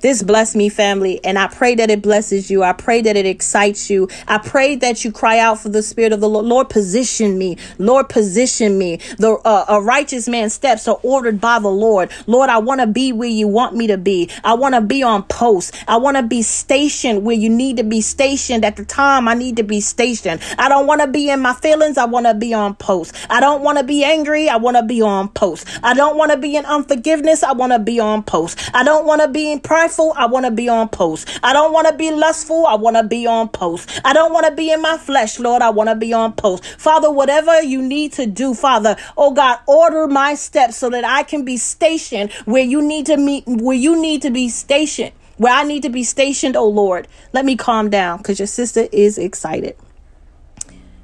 This 0.02 0.20
bless 0.20 0.56
me, 0.56 0.68
family, 0.68 1.24
and 1.24 1.38
I 1.38 1.46
pray 1.46 1.76
that 1.76 1.88
it 1.88 2.02
blesses 2.02 2.50
you. 2.50 2.64
I 2.64 2.72
pray 2.72 3.02
that 3.02 3.16
it 3.16 3.24
excites 3.24 3.88
you. 3.88 4.08
I 4.26 4.38
pray 4.38 4.74
that 4.74 5.04
you 5.04 5.12
cry 5.12 5.38
out 5.38 5.60
for 5.60 5.68
the 5.68 5.80
Spirit 5.80 6.12
of 6.12 6.20
the 6.20 6.28
Lord. 6.28 6.44
Lord, 6.44 6.68
position 6.68 7.38
me. 7.38 7.56
Lord, 7.78 8.08
position 8.08 8.76
me. 8.78 8.96
The 9.18 9.38
uh, 9.44 9.64
a 9.68 9.80
righteous 9.80 10.26
man's 10.26 10.54
steps 10.54 10.88
are 10.88 10.98
ordered 11.04 11.40
by 11.40 11.60
the 11.60 11.68
Lord. 11.68 12.10
Lord, 12.26 12.50
I 12.50 12.58
want 12.58 12.80
to 12.80 12.88
be 12.88 13.12
where 13.12 13.28
you 13.28 13.46
want 13.46 13.76
me 13.76 13.86
to 13.86 13.96
be. 13.96 14.28
I 14.42 14.54
want 14.54 14.74
to 14.74 14.80
be 14.80 15.04
on 15.04 15.22
post. 15.22 15.72
I 15.86 15.98
want 15.98 16.16
to 16.16 16.24
be 16.24 16.42
stationed 16.42 17.24
where 17.24 17.36
you 17.36 17.48
need 17.48 17.76
to 17.76 17.84
be 17.84 18.00
stationed 18.00 18.64
at 18.64 18.74
the 18.74 18.84
time 18.84 19.28
I 19.28 19.34
need 19.34 19.56
to 19.58 19.62
be 19.62 19.80
stationed. 19.80 20.40
I 20.58 20.68
don't 20.68 20.88
want 20.88 21.00
to 21.02 21.06
be 21.06 21.30
in 21.30 21.38
my 21.38 21.54
feelings. 21.54 21.96
I 21.96 22.06
want 22.06 22.26
to 22.26 22.34
be 22.34 22.52
on 22.52 22.74
post. 22.74 23.14
I 23.30 23.38
don't 23.38 23.62
want 23.62 23.78
to 23.78 23.84
be 23.84 24.02
angry. 24.02 24.48
I 24.48 24.56
want 24.56 24.76
to 24.76 24.82
be 24.82 25.00
on 25.00 25.28
post. 25.28 25.68
I 25.84 25.94
don't 25.94 26.16
want 26.16 26.32
to 26.32 26.38
be 26.38 26.56
in 26.56 26.64
unforgiveness. 26.64 27.44
I 27.44 27.52
want 27.52 27.70
to 27.70 27.78
be 27.78 28.00
on 28.00 28.24
post. 28.24 28.58
I 28.74 28.82
don't 28.82 29.06
want 29.06 29.22
to 29.22 29.28
be 29.28 29.52
in 29.52 29.60
pride 29.60 29.91
I 29.98 30.26
want 30.26 30.46
to 30.46 30.50
be 30.50 30.68
on 30.68 30.88
post. 30.88 31.28
I 31.42 31.52
don't 31.52 31.72
want 31.72 31.88
to 31.88 31.94
be 31.94 32.10
lustful, 32.10 32.66
I 32.66 32.74
want 32.74 32.96
to 32.96 33.02
be 33.02 33.26
on 33.26 33.48
post. 33.48 34.00
I 34.04 34.12
don't 34.12 34.32
want 34.32 34.46
to 34.46 34.52
be 34.52 34.70
in 34.70 34.80
my 34.80 34.96
flesh, 34.96 35.38
Lord, 35.38 35.62
I 35.62 35.70
want 35.70 35.88
to 35.90 35.94
be 35.94 36.12
on 36.12 36.32
post. 36.32 36.64
Father, 36.78 37.10
whatever 37.10 37.62
you 37.62 37.82
need 37.82 38.12
to 38.14 38.26
do, 38.26 38.54
Father, 38.54 38.96
oh 39.16 39.32
God, 39.32 39.58
order 39.66 40.08
my 40.08 40.34
steps 40.34 40.76
so 40.76 40.90
that 40.90 41.04
I 41.04 41.22
can 41.22 41.44
be 41.44 41.56
stationed 41.56 42.32
where 42.44 42.64
you 42.64 42.82
need 42.82 43.06
to 43.06 43.16
meet, 43.16 43.44
where 43.46 43.76
you 43.76 44.00
need 44.00 44.22
to 44.22 44.30
be 44.30 44.48
stationed, 44.48 45.12
where 45.36 45.52
I 45.52 45.64
need 45.64 45.82
to 45.82 45.90
be 45.90 46.04
stationed, 46.04 46.56
oh 46.56 46.68
Lord. 46.68 47.08
Let 47.32 47.44
me 47.44 47.56
calm 47.56 47.90
down 47.90 48.18
because 48.18 48.38
your 48.38 48.46
sister 48.46 48.88
is 48.92 49.18
excited. 49.18 49.76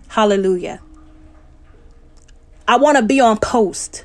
Hallelujah. 0.08 0.80
I 2.66 2.76
want 2.76 2.98
to 2.98 3.02
be 3.02 3.20
on 3.20 3.38
post. 3.38 4.04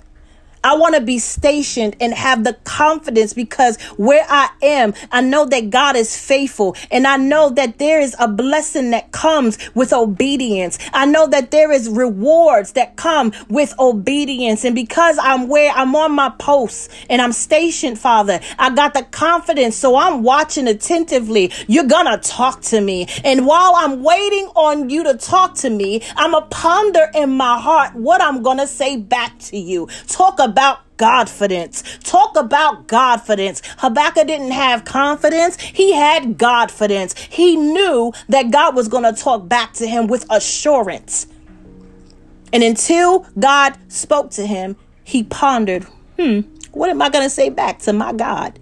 I 0.64 0.76
want 0.76 0.96
to 0.96 1.02
be 1.02 1.20
stationed 1.20 1.98
and 2.00 2.14
have 2.14 2.46
the 2.46 2.54
confidence 2.64 3.34
because 3.34 3.82
where 3.98 4.26
I 4.30 4.50
am, 4.62 4.94
I 5.12 5.20
know 5.20 5.46
that 5.46 5.70
God 5.70 5.98
is 5.98 6.18
faithful 6.18 6.76
and 6.90 7.06
I 7.06 7.18
know 7.18 7.50
that 7.50 7.80
there 7.80 8.00
is 8.00 8.16
a 8.18 8.30
blessing 8.30 8.92
that 8.92 9.12
comes 9.12 9.58
with 9.76 9.92
obedience. 9.92 10.80
I 10.94 11.06
know 11.06 11.28
that 11.28 11.52
there 11.52 11.72
is 11.72 11.90
rewards 11.90 12.74
that 12.74 12.96
come 12.96 13.34
with 13.50 13.78
obedience. 13.78 14.64
And 14.64 14.74
because 14.74 15.18
I'm 15.22 15.50
where 15.50 15.72
I'm 15.72 15.94
on 15.96 16.14
my 16.14 16.30
post 16.30 16.92
and 17.10 17.22
I'm 17.22 17.34
stationed, 17.34 18.00
Father, 18.00 18.40
I 18.58 18.74
got 18.74 18.94
the 18.94 19.04
confidence. 19.04 19.76
So 19.76 19.98
I'm 19.98 20.24
watching 20.24 20.68
attentively. 20.68 21.52
You're 21.68 21.88
going 21.88 22.06
to 22.06 22.18
talk 22.18 22.62
to 22.62 22.80
me. 22.80 23.08
And 23.26 23.46
while 23.46 23.74
I'm 23.76 24.02
waiting 24.02 24.46
on 24.56 24.90
you 24.90 25.04
to 25.04 25.16
talk 25.16 25.56
to 25.56 25.70
me, 25.70 26.02
I'm 26.16 26.34
a 26.34 26.44
ponder 26.44 27.10
in 27.14 27.32
my 27.32 27.60
heart 27.60 27.96
what 27.96 28.22
I'm 28.22 28.42
going 28.42 28.60
to 28.60 28.68
say 28.68 28.96
back 28.96 29.38
to 29.40 29.58
you. 29.58 29.90
Talk 30.08 30.40
about 30.40 30.53
Godfidence. 30.98 31.84
Talk 32.04 32.38
about 32.38 32.88
Godfidence. 32.88 33.62
Habakkuk 33.80 34.28
didn't 34.28 34.52
have 34.52 34.86
confidence. 34.86 35.60
He 35.60 35.94
had 35.94 36.38
Godfidence. 36.38 37.18
He 37.18 37.56
knew 37.56 38.14
that 38.30 38.52
God 38.52 38.76
was 38.76 38.88
going 38.88 39.04
to 39.04 39.20
talk 39.20 39.48
back 39.48 39.74
to 39.74 39.88
him 39.88 40.08
with 40.08 40.26
assurance. 40.30 41.28
And 42.54 42.64
until 42.64 43.26
God 43.38 43.78
spoke 43.88 44.32
to 44.32 44.46
him, 44.46 44.76
he 45.04 45.24
pondered, 45.24 45.84
hmm, 46.20 46.42
what 46.72 46.90
am 46.90 47.02
I 47.02 47.10
going 47.10 47.26
to 47.26 47.30
say 47.30 47.50
back 47.50 47.80
to 47.80 47.94
my 47.94 48.14
God? 48.14 48.60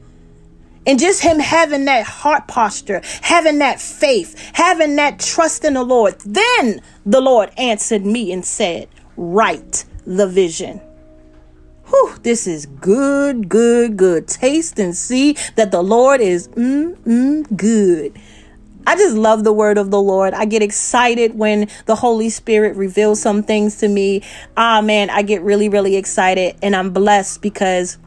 And 0.88 0.98
just 0.98 1.22
him 1.22 1.38
having 1.38 1.86
that 1.86 2.06
heart 2.06 2.48
posture, 2.48 3.02
having 3.22 3.60
that 3.60 3.80
faith, 3.80 4.36
having 4.54 4.96
that 4.96 5.20
trust 5.20 5.64
in 5.64 5.76
the 5.76 5.84
Lord. 5.84 6.20
Then 6.22 6.82
the 7.06 7.22
Lord 7.22 7.52
answered 7.58 8.04
me 8.04 8.32
and 8.32 8.44
said, 8.44 8.88
Write 9.16 9.86
the 10.08 10.28
vision. 10.28 10.82
Whew, 11.92 12.16
this 12.24 12.48
is 12.48 12.68
good, 12.68 13.50
good, 13.50 13.98
good. 13.98 14.26
Taste 14.26 14.80
and 14.80 14.96
see 14.96 15.36
that 15.56 15.72
the 15.72 15.82
Lord 15.82 16.22
is 16.22 16.48
mm, 16.48 16.96
mm, 17.00 17.58
good. 17.58 18.18
I 18.88 18.96
just 18.96 19.18
love 19.18 19.44
the 19.44 19.52
word 19.52 19.78
of 19.78 19.92
the 19.92 20.02
Lord. 20.02 20.34
I 20.34 20.46
get 20.46 20.64
excited 20.64 21.38
when 21.38 21.68
the 21.88 21.96
Holy 21.96 22.30
Spirit 22.30 22.78
reveals 22.78 23.22
some 23.22 23.44
things 23.44 23.78
to 23.80 23.90
me. 23.90 24.24
Ah, 24.56 24.82
man, 24.82 25.10
I 25.10 25.22
get 25.22 25.42
really, 25.42 25.68
really 25.68 25.98
excited 25.98 26.56
and 26.62 26.78
I'm 26.78 26.92
blessed 26.92 27.42
because 27.42 27.98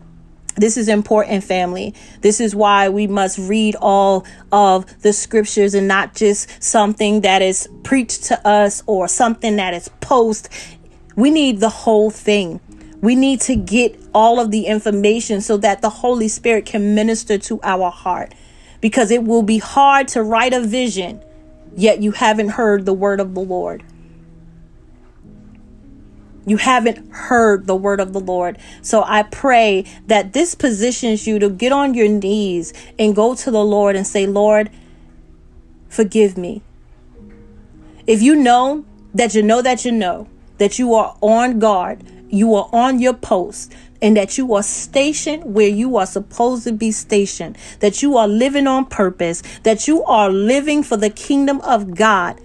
this 0.56 0.78
is 0.78 0.88
important, 0.88 1.44
family. 1.44 1.94
This 2.22 2.40
is 2.40 2.56
why 2.56 2.88
we 2.88 3.06
must 3.06 3.38
read 3.38 3.76
all 3.82 4.24
of 4.50 5.02
the 5.02 5.12
scriptures 5.12 5.74
and 5.74 5.86
not 5.86 6.14
just 6.14 6.62
something 6.62 7.20
that 7.20 7.42
is 7.42 7.68
preached 7.82 8.24
to 8.24 8.48
us 8.48 8.82
or 8.86 9.08
something 9.08 9.56
that 9.56 9.74
is 9.74 9.90
post. 10.00 10.48
We 11.16 11.30
need 11.30 11.60
the 11.60 11.68
whole 11.68 12.10
thing. 12.10 12.60
We 13.04 13.16
need 13.16 13.42
to 13.42 13.54
get 13.54 14.00
all 14.14 14.40
of 14.40 14.50
the 14.50 14.64
information 14.64 15.42
so 15.42 15.58
that 15.58 15.82
the 15.82 15.90
Holy 15.90 16.26
Spirit 16.26 16.64
can 16.64 16.94
minister 16.94 17.36
to 17.36 17.60
our 17.62 17.90
heart. 17.90 18.32
Because 18.80 19.10
it 19.10 19.24
will 19.24 19.42
be 19.42 19.58
hard 19.58 20.08
to 20.08 20.22
write 20.22 20.54
a 20.54 20.62
vision, 20.62 21.20
yet 21.76 22.02
you 22.02 22.12
haven't 22.12 22.48
heard 22.48 22.86
the 22.86 22.94
word 22.94 23.20
of 23.20 23.34
the 23.34 23.42
Lord. 23.42 23.84
You 26.46 26.56
haven't 26.56 27.12
heard 27.12 27.66
the 27.66 27.76
word 27.76 28.00
of 28.00 28.14
the 28.14 28.20
Lord. 28.20 28.56
So 28.80 29.04
I 29.06 29.24
pray 29.24 29.84
that 30.06 30.32
this 30.32 30.54
positions 30.54 31.26
you 31.26 31.38
to 31.40 31.50
get 31.50 31.72
on 31.72 31.92
your 31.92 32.08
knees 32.08 32.72
and 32.98 33.14
go 33.14 33.34
to 33.34 33.50
the 33.50 33.62
Lord 33.62 33.96
and 33.96 34.06
say, 34.06 34.26
Lord, 34.26 34.70
forgive 35.90 36.38
me. 36.38 36.62
If 38.06 38.22
you 38.22 38.34
know 38.34 38.86
that 39.12 39.34
you 39.34 39.42
know 39.42 39.60
that 39.60 39.84
you 39.84 39.92
know 39.92 40.26
that 40.56 40.78
you 40.78 40.94
are 40.94 41.18
on 41.20 41.58
guard, 41.58 42.02
you 42.34 42.54
are 42.54 42.68
on 42.72 42.98
your 43.00 43.14
post 43.14 43.72
and 44.02 44.16
that 44.16 44.36
you 44.36 44.52
are 44.54 44.62
stationed 44.62 45.44
where 45.44 45.68
you 45.68 45.96
are 45.96 46.06
supposed 46.06 46.64
to 46.64 46.72
be 46.72 46.90
stationed, 46.90 47.56
that 47.80 48.02
you 48.02 48.16
are 48.16 48.28
living 48.28 48.66
on 48.66 48.84
purpose, 48.84 49.42
that 49.62 49.88
you 49.88 50.04
are 50.04 50.30
living 50.30 50.82
for 50.82 50.96
the 50.96 51.10
kingdom 51.10 51.60
of 51.62 51.94
God 51.94 52.38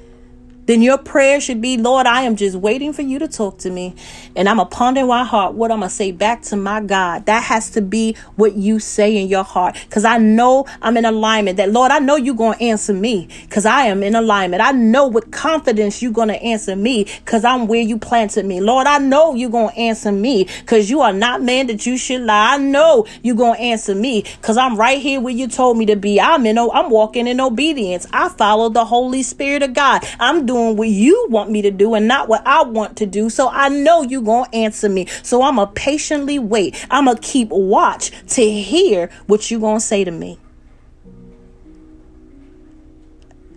then 0.70 0.84
your 0.84 1.00
prayer 1.00 1.42
should 1.42 1.62
be, 1.62 1.78
Lord, 1.78 2.06
I 2.06 2.22
am 2.22 2.36
just 2.36 2.56
waiting 2.56 2.94
for 2.94 3.02
you 3.02 3.18
to 3.18 3.28
talk 3.28 3.58
to 3.60 3.72
me. 3.72 3.96
And 4.36 4.48
I'm 4.48 4.58
going 4.58 4.70
to 4.70 4.76
ponder 4.76 5.02
in 5.02 5.08
my 5.08 5.24
heart 5.24 5.56
what 5.56 5.72
I'm 5.72 5.80
going 5.80 5.90
to 5.90 5.96
say 5.96 6.12
back 6.12 6.44
to 6.44 6.56
my 6.56 6.80
God. 6.80 7.26
That 7.26 7.42
has 7.42 7.72
to 7.72 7.82
be 7.82 8.16
what 8.36 8.54
you 8.54 8.78
say 8.78 9.18
in 9.18 9.30
your 9.30 9.44
heart. 9.44 9.76
Because 9.86 10.06
I 10.06 10.20
know 10.20 10.68
I'm 10.80 10.96
in 10.96 11.06
alignment. 11.06 11.58
That, 11.58 11.72
Lord, 11.72 11.92
I 11.92 11.98
know 11.98 12.18
you're 12.18 12.36
going 12.36 12.56
to 12.60 12.64
answer 12.64 12.94
me 12.94 13.30
because 13.46 13.66
I 13.66 13.86
am 13.86 14.04
in 14.04 14.14
alignment. 14.14 14.62
I 14.62 14.72
know 14.72 15.08
with 15.08 15.32
confidence 15.32 16.04
you're 16.04 16.12
going 16.12 16.28
to 16.28 16.40
answer 16.40 16.76
me 16.76 17.06
because 17.26 17.44
I'm 17.44 17.66
where 17.66 17.82
you 17.82 17.98
planted 17.98 18.46
me. 18.46 18.62
Lord, 18.62 18.86
I 18.86 19.00
know 19.00 19.34
you're 19.34 19.50
going 19.50 19.74
to 19.74 19.80
answer 19.80 20.12
me 20.12 20.44
because 20.60 20.88
you 20.88 21.02
are 21.02 21.14
not 21.14 21.42
man 21.42 21.66
that 21.66 21.88
you 21.88 21.98
should 21.98 22.22
lie. 22.22 22.54
I 22.54 22.58
know 22.60 23.08
you're 23.24 23.36
going 23.36 23.56
to 23.56 23.62
answer 23.62 23.96
me 23.96 24.22
because 24.22 24.56
I'm 24.56 24.78
right 24.78 25.02
here 25.02 25.20
where 25.20 25.34
you 25.34 25.48
told 25.48 25.80
me 25.80 25.88
to 25.88 25.96
be. 25.96 26.22
I'm 26.22 26.46
in, 26.46 26.60
I'm 26.60 26.92
walking 26.92 27.26
in 27.26 27.42
obedience. 27.42 28.06
I 28.14 28.30
follow 28.30 28.70
the 28.70 28.86
Holy 28.86 29.24
Spirit 29.24 29.64
of 29.64 29.74
God. 29.74 30.08
I'm 30.20 30.46
doing 30.46 30.59
doing 30.60 30.78
what 30.78 30.90
you 30.90 31.28
want 31.30 31.50
me 31.50 31.62
to 31.62 31.72
do 31.72 31.94
and 31.94 32.08
not 32.08 32.28
what 32.28 32.46
I 32.46 32.64
want 32.64 32.98
to 32.98 33.06
do. 33.06 33.30
So 33.30 33.50
I 33.50 33.70
know 33.70 34.02
you're 34.02 34.22
going 34.22 34.50
to 34.50 34.56
answer 34.56 34.90
me. 34.90 35.08
So 35.24 35.42
I'm 35.42 35.56
going 35.56 35.68
to 35.68 35.74
patiently 35.74 36.40
wait. 36.40 36.86
I'm 36.90 37.06
going 37.06 37.18
to 37.18 37.24
keep 37.24 37.50
watch 37.50 38.12
to 38.36 38.50
hear 38.50 39.10
what 39.28 39.50
you're 39.50 39.60
going 39.60 39.78
to 39.78 39.86
say 39.86 40.04
to 40.04 40.12
me. 40.12 40.40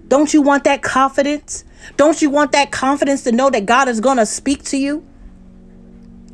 Don't 0.09 0.35
you 0.35 0.43
want 0.43 0.65
that 0.65 0.83
confidence? 0.83 1.65
Don't 1.97 2.21
you 2.21 2.29
want 2.29 2.53
that 2.53 2.71
confidence 2.71 3.25
to 3.25 3.33
know 3.33 3.49
that 3.51 3.65
God 3.67 3.89
is 3.89 4.01
going 4.01 4.19
to 4.19 4.27
speak 4.27 4.63
to 4.65 4.77
you? 4.77 5.07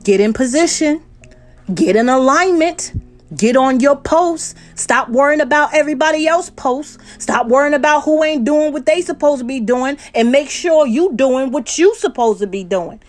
Get 0.02 0.20
in 0.20 0.32
position, 0.32 1.02
get 1.72 1.94
in 1.94 2.08
alignment. 2.08 2.92
Get 3.36 3.56
on 3.56 3.80
your 3.80 3.96
post. 3.96 4.56
Stop 4.74 5.10
worrying 5.10 5.40
about 5.40 5.74
everybody 5.74 6.26
else 6.26 6.48
posts. 6.50 6.98
Stop 7.18 7.48
worrying 7.48 7.74
about 7.74 8.04
who 8.04 8.24
ain't 8.24 8.44
doing 8.44 8.72
what 8.72 8.86
they 8.86 9.02
supposed 9.02 9.40
to 9.40 9.44
be 9.44 9.60
doing 9.60 9.98
and 10.14 10.32
make 10.32 10.48
sure 10.48 10.86
you 10.86 11.12
doing 11.14 11.50
what 11.50 11.78
you 11.78 11.94
supposed 11.96 12.40
to 12.40 12.46
be 12.46 12.64
doing. 12.64 13.00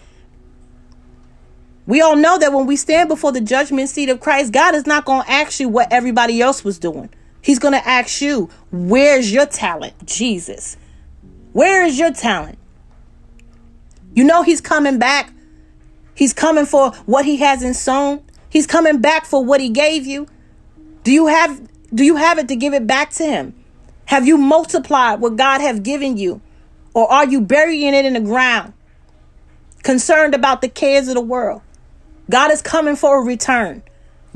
We 1.86 2.01
all 2.01 2.15
know 2.15 2.38
that 2.38 2.53
when 2.53 2.67
we 2.67 2.75
stand 2.75 3.10
before 3.10 3.32
the 3.32 3.41
judgment 3.41 3.89
seat 3.89 4.10
of 4.10 4.19
Christ, 4.19 4.51
God 4.51 4.75
is 4.75 4.86
not 4.86 5.05
going 5.05 5.23
to 5.23 5.32
ask 5.32 5.60
you 5.60 5.69
what 5.69 5.91
everybody 5.91 6.41
else 6.41 6.63
was 6.63 6.77
doing. 6.77 7.10
He's 7.41 7.58
going 7.58 7.73
to 7.73 7.88
ask 7.88 8.21
you, 8.21 8.49
where's 8.71 9.32
your 9.32 9.45
talent? 9.45 10.05
Jesus. 10.05 10.77
Where 11.53 11.84
is 11.84 11.97
your 11.97 12.12
talent? 12.12 12.60
You 14.13 14.23
know 14.23 14.43
he's 14.43 14.62
coming 14.62 14.99
back. 14.99 15.34
He's 16.13 16.34
coming 16.34 16.65
for 16.65 16.91
what 17.05 17.25
he 17.25 17.38
hasn't 17.38 17.77
sown. 17.77 18.21
He's 18.50 18.68
coming 18.68 19.00
back 19.00 19.26
for 19.26 19.44
what 19.44 19.62
he 19.62 19.70
gave 19.70 20.06
you. 20.06 20.28
Do 21.04 21.12
you 21.12 21.28
have 21.28 21.62
do 21.94 22.04
you 22.04 22.18
have 22.18 22.38
it 22.38 22.48
to 22.50 22.56
give 22.56 22.74
it 22.74 22.86
back 22.86 23.12
to 23.12 23.24
him? 23.24 23.56
Have 24.06 24.28
you 24.28 24.38
multiplied 24.38 25.22
what 25.22 25.36
God 25.36 25.62
has 25.62 25.80
given 25.80 26.18
you? 26.18 26.42
Or 26.94 27.12
are 27.12 27.28
you 27.28 27.42
burying 27.42 27.94
it 27.94 28.06
in 28.06 28.14
the 28.14 28.20
ground? 28.20 28.74
Concerned 29.84 30.36
about 30.36 30.62
the 30.62 30.70
cares 30.70 31.08
of 31.08 31.16
the 31.16 31.22
world. 31.22 31.62
God 32.30 32.52
is 32.52 32.62
coming 32.62 32.96
for 32.96 33.22
a 33.22 33.24
return. 33.24 33.82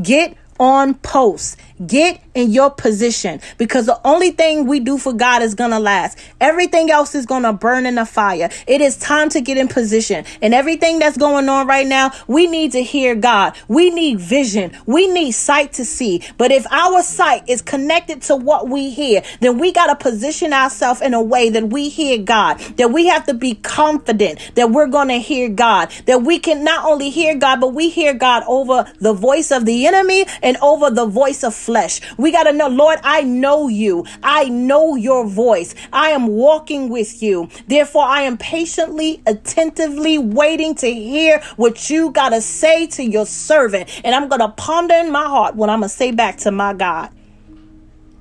Get 0.01 0.37
on 0.59 0.95
post. 0.95 1.57
Get 1.85 2.21
in 2.33 2.51
your 2.51 2.69
position 2.69 3.41
because 3.57 3.85
the 3.85 3.99
only 4.05 4.31
thing 4.31 4.67
we 4.67 4.79
do 4.79 4.97
for 4.97 5.13
God 5.13 5.41
is 5.41 5.55
going 5.55 5.71
to 5.71 5.79
last. 5.79 6.17
Everything 6.39 6.91
else 6.91 7.15
is 7.15 7.25
going 7.25 7.43
to 7.43 7.53
burn 7.53 7.85
in 7.85 7.95
the 7.95 8.05
fire. 8.05 8.49
It 8.67 8.81
is 8.81 8.97
time 8.97 9.29
to 9.29 9.41
get 9.41 9.57
in 9.57 9.67
position. 9.67 10.25
And 10.41 10.53
everything 10.53 10.99
that's 10.99 11.17
going 11.17 11.49
on 11.49 11.67
right 11.67 11.87
now, 11.87 12.11
we 12.27 12.47
need 12.47 12.71
to 12.73 12.83
hear 12.83 13.15
God. 13.15 13.55
We 13.67 13.89
need 13.89 14.19
vision. 14.19 14.71
We 14.85 15.07
need 15.07 15.31
sight 15.31 15.73
to 15.73 15.85
see. 15.85 16.21
But 16.37 16.51
if 16.51 16.65
our 16.71 17.01
sight 17.01 17.43
is 17.47 17.61
connected 17.61 18.21
to 18.23 18.35
what 18.35 18.69
we 18.69 18.89
hear, 18.89 19.23
then 19.41 19.57
we 19.57 19.71
got 19.71 19.87
to 19.87 19.95
position 19.95 20.53
ourselves 20.53 21.01
in 21.01 21.13
a 21.13 21.21
way 21.21 21.49
that 21.49 21.69
we 21.69 21.89
hear 21.89 22.17
God, 22.17 22.59
that 22.77 22.91
we 22.91 23.07
have 23.07 23.25
to 23.25 23.33
be 23.33 23.55
confident 23.55 24.39
that 24.55 24.71
we're 24.71 24.87
going 24.87 25.07
to 25.07 25.19
hear 25.19 25.49
God, 25.49 25.89
that 26.05 26.21
we 26.23 26.39
can 26.39 26.63
not 26.63 26.85
only 26.85 27.09
hear 27.09 27.35
God, 27.35 27.59
but 27.59 27.73
we 27.73 27.89
hear 27.89 28.13
God 28.13 28.43
over 28.47 28.91
the 28.99 29.13
voice 29.13 29.51
of 29.51 29.65
the 29.65 29.87
enemy 29.87 30.25
and 30.41 30.57
over 30.57 30.89
the 30.89 31.05
voice 31.05 31.43
of 31.43 31.53
flesh. 31.53 31.72
We 32.17 32.31
got 32.31 32.43
to 32.43 32.53
know, 32.53 32.67
Lord, 32.67 32.99
I 33.03 33.21
know 33.21 33.67
you. 33.67 34.05
I 34.21 34.45
know 34.45 34.95
your 34.95 35.25
voice. 35.27 35.75
I 35.91 36.09
am 36.09 36.27
walking 36.27 36.89
with 36.89 37.21
you. 37.21 37.49
Therefore, 37.67 38.03
I 38.03 38.21
am 38.21 38.37
patiently, 38.37 39.21
attentively 39.25 40.17
waiting 40.17 40.75
to 40.75 40.93
hear 40.93 41.41
what 41.55 41.89
you 41.89 42.11
got 42.11 42.29
to 42.29 42.41
say 42.41 42.87
to 42.87 43.03
your 43.03 43.25
servant. 43.25 44.01
And 44.03 44.15
I'm 44.15 44.27
going 44.29 44.41
to 44.41 44.49
ponder 44.49 44.95
in 44.95 45.11
my 45.11 45.25
heart 45.25 45.55
what 45.55 45.69
I'm 45.69 45.79
going 45.79 45.89
to 45.89 45.95
say 45.95 46.11
back 46.11 46.37
to 46.39 46.51
my 46.51 46.73
God. 46.73 47.09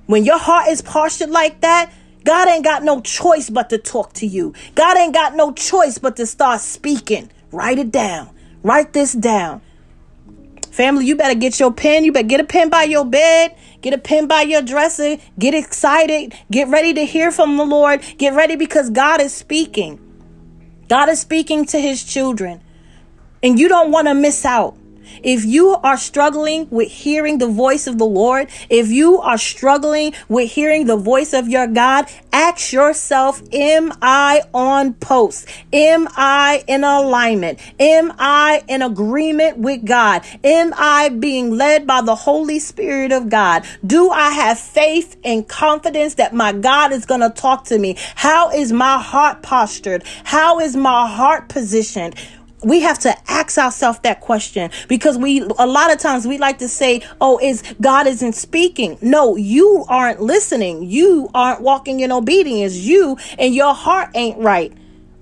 When 0.06 0.24
your 0.24 0.38
heart 0.38 0.68
is 0.68 0.82
postured 0.82 1.30
like 1.30 1.60
that, 1.60 1.92
God 2.24 2.48
ain't 2.48 2.64
got 2.64 2.82
no 2.82 3.00
choice 3.00 3.50
but 3.50 3.70
to 3.70 3.78
talk 3.78 4.12
to 4.14 4.26
you. 4.26 4.54
God 4.74 4.96
ain't 4.96 5.14
got 5.14 5.34
no 5.34 5.52
choice 5.52 5.98
but 5.98 6.16
to 6.16 6.26
start 6.26 6.60
speaking. 6.60 7.30
Write 7.50 7.78
it 7.78 7.90
down. 7.90 8.30
Write 8.62 8.92
this 8.92 9.12
down. 9.12 9.60
Family, 10.72 11.04
you 11.04 11.16
better 11.16 11.38
get 11.38 11.60
your 11.60 11.70
pen. 11.70 12.02
You 12.02 12.12
better 12.12 12.26
get 12.26 12.40
a 12.40 12.44
pen 12.44 12.70
by 12.70 12.84
your 12.84 13.04
bed. 13.04 13.54
Get 13.82 13.92
a 13.92 13.98
pen 13.98 14.26
by 14.26 14.40
your 14.40 14.62
dresser. 14.62 15.18
Get 15.38 15.54
excited. 15.54 16.34
Get 16.50 16.68
ready 16.68 16.94
to 16.94 17.04
hear 17.04 17.30
from 17.30 17.58
the 17.58 17.64
Lord. 17.64 18.02
Get 18.16 18.32
ready 18.32 18.56
because 18.56 18.88
God 18.88 19.20
is 19.20 19.34
speaking. 19.34 20.00
God 20.88 21.10
is 21.10 21.20
speaking 21.20 21.66
to 21.66 21.78
his 21.78 22.02
children. 22.02 22.62
And 23.42 23.58
you 23.58 23.68
don't 23.68 23.90
want 23.90 24.08
to 24.08 24.14
miss 24.14 24.46
out. 24.46 24.76
If 25.22 25.44
you 25.44 25.76
are 25.82 25.96
struggling 25.96 26.68
with 26.70 26.90
hearing 26.90 27.38
the 27.38 27.48
voice 27.48 27.86
of 27.86 27.98
the 27.98 28.06
Lord, 28.06 28.48
if 28.68 28.88
you 28.88 29.20
are 29.20 29.38
struggling 29.38 30.14
with 30.28 30.50
hearing 30.50 30.86
the 30.86 30.96
voice 30.96 31.32
of 31.32 31.48
your 31.48 31.66
God, 31.66 32.06
ask 32.32 32.72
yourself, 32.72 33.42
am 33.52 33.92
I 34.00 34.42
on 34.54 34.94
post? 34.94 35.46
Am 35.72 36.08
I 36.16 36.64
in 36.66 36.84
alignment? 36.84 37.58
Am 37.78 38.12
I 38.18 38.62
in 38.68 38.82
agreement 38.82 39.58
with 39.58 39.84
God? 39.84 40.24
Am 40.42 40.72
I 40.76 41.08
being 41.08 41.50
led 41.50 41.86
by 41.86 42.02
the 42.02 42.14
Holy 42.14 42.58
Spirit 42.58 43.12
of 43.12 43.28
God? 43.28 43.64
Do 43.86 44.10
I 44.10 44.30
have 44.30 44.58
faith 44.58 45.16
and 45.24 45.46
confidence 45.46 46.14
that 46.14 46.34
my 46.34 46.52
God 46.52 46.92
is 46.92 47.06
going 47.06 47.20
to 47.20 47.30
talk 47.30 47.64
to 47.66 47.78
me? 47.78 47.96
How 48.14 48.50
is 48.50 48.72
my 48.72 48.98
heart 48.98 49.42
postured? 49.42 50.04
How 50.24 50.60
is 50.60 50.76
my 50.76 51.06
heart 51.06 51.48
positioned? 51.48 52.14
We 52.64 52.80
have 52.80 52.98
to 53.00 53.14
ask 53.30 53.58
ourselves 53.58 53.98
that 54.00 54.20
question 54.20 54.70
because 54.88 55.18
we 55.18 55.40
a 55.58 55.66
lot 55.66 55.92
of 55.92 55.98
times 55.98 56.26
we 56.26 56.38
like 56.38 56.58
to 56.58 56.68
say 56.68 57.02
oh 57.20 57.38
is 57.42 57.62
god 57.80 58.06
isn't 58.06 58.34
speaking? 58.34 58.98
No 59.02 59.36
you 59.36 59.84
aren't 59.88 60.20
listening. 60.20 60.84
You 60.84 61.30
aren't 61.34 61.60
walking 61.60 62.00
in 62.00 62.12
obedience. 62.12 62.76
You 62.76 63.16
and 63.38 63.54
your 63.54 63.74
heart 63.74 64.10
ain't 64.14 64.38
right 64.38 64.72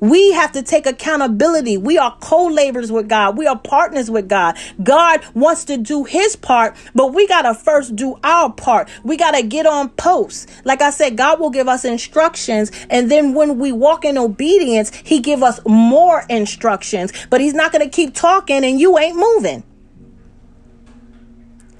we 0.00 0.32
have 0.32 0.52
to 0.52 0.62
take 0.62 0.86
accountability. 0.86 1.76
We 1.76 1.98
are 1.98 2.16
co 2.20 2.46
laborers 2.46 2.90
with 2.90 3.08
God. 3.08 3.36
We 3.36 3.46
are 3.46 3.58
partners 3.58 4.10
with 4.10 4.28
God. 4.28 4.56
God 4.82 5.24
wants 5.34 5.64
to 5.66 5.76
do 5.76 6.04
his 6.04 6.36
part, 6.36 6.76
but 6.94 7.14
we 7.14 7.26
got 7.26 7.42
to 7.42 7.54
first 7.54 7.94
do 7.94 8.18
our 8.24 8.52
part. 8.52 8.88
We 9.04 9.16
got 9.16 9.32
to 9.32 9.42
get 9.42 9.66
on 9.66 9.90
post. 9.90 10.48
Like 10.64 10.82
I 10.82 10.90
said, 10.90 11.16
God 11.16 11.40
will 11.40 11.50
give 11.50 11.68
us 11.68 11.84
instructions. 11.84 12.70
And 12.88 13.10
then 13.10 13.34
when 13.34 13.58
we 13.58 13.72
walk 13.72 14.04
in 14.04 14.18
obedience, 14.18 14.94
he 14.94 15.20
give 15.20 15.42
us 15.42 15.60
more 15.66 16.24
instructions, 16.28 17.12
but 17.28 17.40
he's 17.40 17.54
not 17.54 17.72
going 17.72 17.84
to 17.84 17.94
keep 17.94 18.14
talking 18.14 18.64
and 18.64 18.80
you 18.80 18.98
ain't 18.98 19.16
moving. 19.16 19.64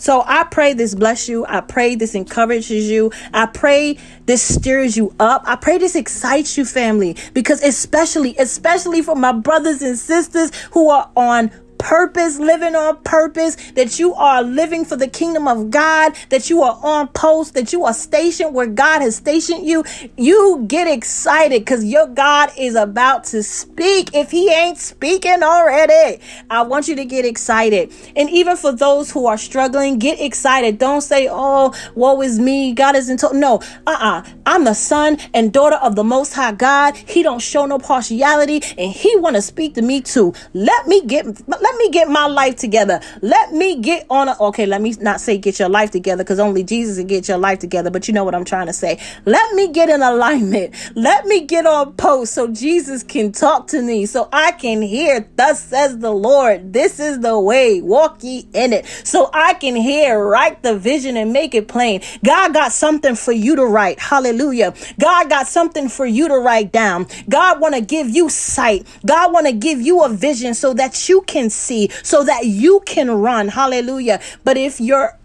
So 0.01 0.25
I 0.27 0.45
pray 0.45 0.73
this 0.73 0.95
bless 0.95 1.29
you. 1.29 1.45
I 1.47 1.61
pray 1.61 1.95
this 1.95 2.15
encourages 2.15 2.89
you. 2.89 3.13
I 3.35 3.45
pray 3.45 3.99
this 4.25 4.43
stirs 4.43 4.97
you 4.97 5.15
up. 5.21 5.43
I 5.45 5.57
pray 5.57 5.77
this 5.77 5.95
excites 5.95 6.57
you, 6.57 6.65
family, 6.65 7.17
because 7.35 7.63
especially, 7.63 8.35
especially 8.39 9.03
for 9.03 9.15
my 9.15 9.33
brothers 9.33 9.83
and 9.83 9.99
sisters 9.99 10.53
who 10.73 10.89
are 10.89 11.11
on 11.17 11.51
purpose, 11.81 12.39
living 12.39 12.77
on 12.77 13.03
purpose, 13.03 13.57
that 13.73 13.99
you 13.99 14.15
are 14.15 14.43
living 14.43 14.85
for 14.85 14.97
the 14.97 15.09
kingdom 15.09 15.49
of 15.49 15.71
God, 15.71 16.15
that 16.29 16.49
you 16.51 16.63
are 16.63 16.79
on 16.83 17.09
post, 17.09 17.55
that 17.55 17.73
you 17.73 17.85
are 17.85 17.95
stationed 17.95 18.55
where 18.55 18.67
God 18.67 19.01
has 19.01 19.17
stationed 19.17 19.67
you, 19.67 19.85
you 20.17 20.65
get 20.69 20.87
excited 20.87 21.63
because 21.63 21.85
your 21.85 22.07
God 22.07 22.51
is 22.59 22.75
about 22.75 23.25
to 23.25 23.43
speak. 23.43 24.15
If 24.15 24.31
He 24.31 24.53
ain't 24.53 24.79
speaking 24.79 25.43
already, 25.43 26.21
I 26.51 26.63
want 26.63 26.87
you 26.87 26.97
to 26.97 27.05
get 27.05 27.25
excited. 27.25 27.93
And 28.15 28.29
even 28.31 28.57
for 28.57 28.73
those 28.73 29.11
who 29.11 29.27
are 29.27 29.39
struggling, 29.39 29.99
get 29.99 30.21
excited. 30.21 30.79
Don't 30.79 31.01
say, 31.01 31.29
oh, 31.31 31.75
woe 31.95 32.21
is 32.21 32.39
me. 32.39 32.73
God 32.75 32.95
isn't 32.97 33.19
told. 33.21 33.35
No, 33.35 33.61
uh-uh. 33.87 34.25
I'm 34.47 34.65
the 34.65 34.75
son 34.75 35.19
and 35.33 35.53
daughter 35.53 35.77
of 35.77 35.97
the 35.97 36.05
most 36.05 36.35
high 36.35 36.53
God. 36.53 36.97
He 36.97 37.23
don't 37.23 37.41
show 37.41 37.67
no 37.67 37.79
partiality 37.79 38.63
and 38.77 38.93
he 38.93 39.17
want 39.17 39.37
to 39.37 39.43
speak 39.43 39.75
to 39.75 39.83
me 39.83 40.01
too. 40.01 40.35
Let 40.53 40.87
me 40.87 41.05
get, 41.05 41.27
let 41.49 41.70
let 41.71 41.79
me 41.79 41.91
get 41.91 42.09
my 42.09 42.27
life 42.27 42.57
together. 42.57 43.01
Let 43.23 43.53
me 43.53 43.81
get 43.81 44.05
on 44.11 44.29
a, 44.29 44.37
okay, 44.41 44.67
let 44.67 44.83
me 44.83 44.93
not 45.01 45.21
say 45.21 45.39
get 45.39 45.61
your 45.61 45.69
life 45.69 45.93
together 45.93 46.25
because 46.25 46.41
only 46.41 46.65
Jesus 46.65 46.99
can 46.99 47.07
get 47.07 47.29
your 47.29 47.39
life 47.39 47.61
together, 47.61 47.91
but 47.91 48.09
you 48.09 48.15
know 48.15 48.25
what 48.25 48.35
I'm 48.35 48.45
trying 48.45 48.67
to 48.67 48.73
say. 48.73 48.99
Let 49.25 49.55
me 49.55 49.69
get 49.69 49.89
in 49.89 50.03
alignment. 50.03 50.75
Let 50.97 51.27
me 51.27 51.47
get 51.47 51.67
on 51.67 51.93
post 51.93 52.35
so 52.35 52.49
Jesus 52.49 53.05
can 53.05 53.31
talk 53.31 53.69
to 53.69 53.83
me, 53.83 54.07
so 54.07 54.29
I 54.33 54.51
can 54.51 54.83
hear, 54.83 55.29
thus 55.37 55.63
says 55.63 55.99
the 55.99 56.11
Lord, 56.11 56.73
this 56.73 56.99
is 56.99 57.21
the 57.21 57.39
way, 57.39 57.81
walk 57.81 58.25
ye 58.25 58.49
in 58.53 58.73
it. 58.73 58.87
So 59.05 59.31
I 59.33 59.55
can 59.55 59.77
hear, 59.77 60.19
write 60.19 60.65
the 60.65 60.77
vision 60.77 61.17
and 61.17 61.33
make 61.33 61.55
it 61.55 61.69
plain. 61.69 62.01
God 62.25 62.53
got 62.53 62.73
something 62.73 63.15
for 63.15 63.33
you 63.33 63.55
to 63.55 63.65
write. 63.65 64.01
Hallelujah. 64.01 64.75
God 64.99 65.31
got 65.31 65.47
something 65.47 65.89
for 65.89 66.05
you 66.05 66.27
to 66.27 66.39
write 66.39 66.73
down. 66.73 67.07
God 67.29 67.61
want 67.61 67.77
to 67.77 67.81
give 67.81 68.11
you 68.11 68.29
sight. 68.29 68.89
God 69.07 69.33
want 69.33 69.47
to 69.47 69.53
give 69.53 69.81
you 69.81 70.03
a 70.03 70.09
vision 70.09 70.55
so 70.55 70.75
that 70.75 71.09
you 71.09 71.23
can 71.23 71.49
see 71.61 71.91
so 72.03 72.25
that 72.25 72.47
you 72.47 72.81
can 72.87 73.11
run. 73.11 73.49
Hallelujah. 73.49 74.21
But 74.45 74.57
if 74.57 74.81
your 74.81 75.19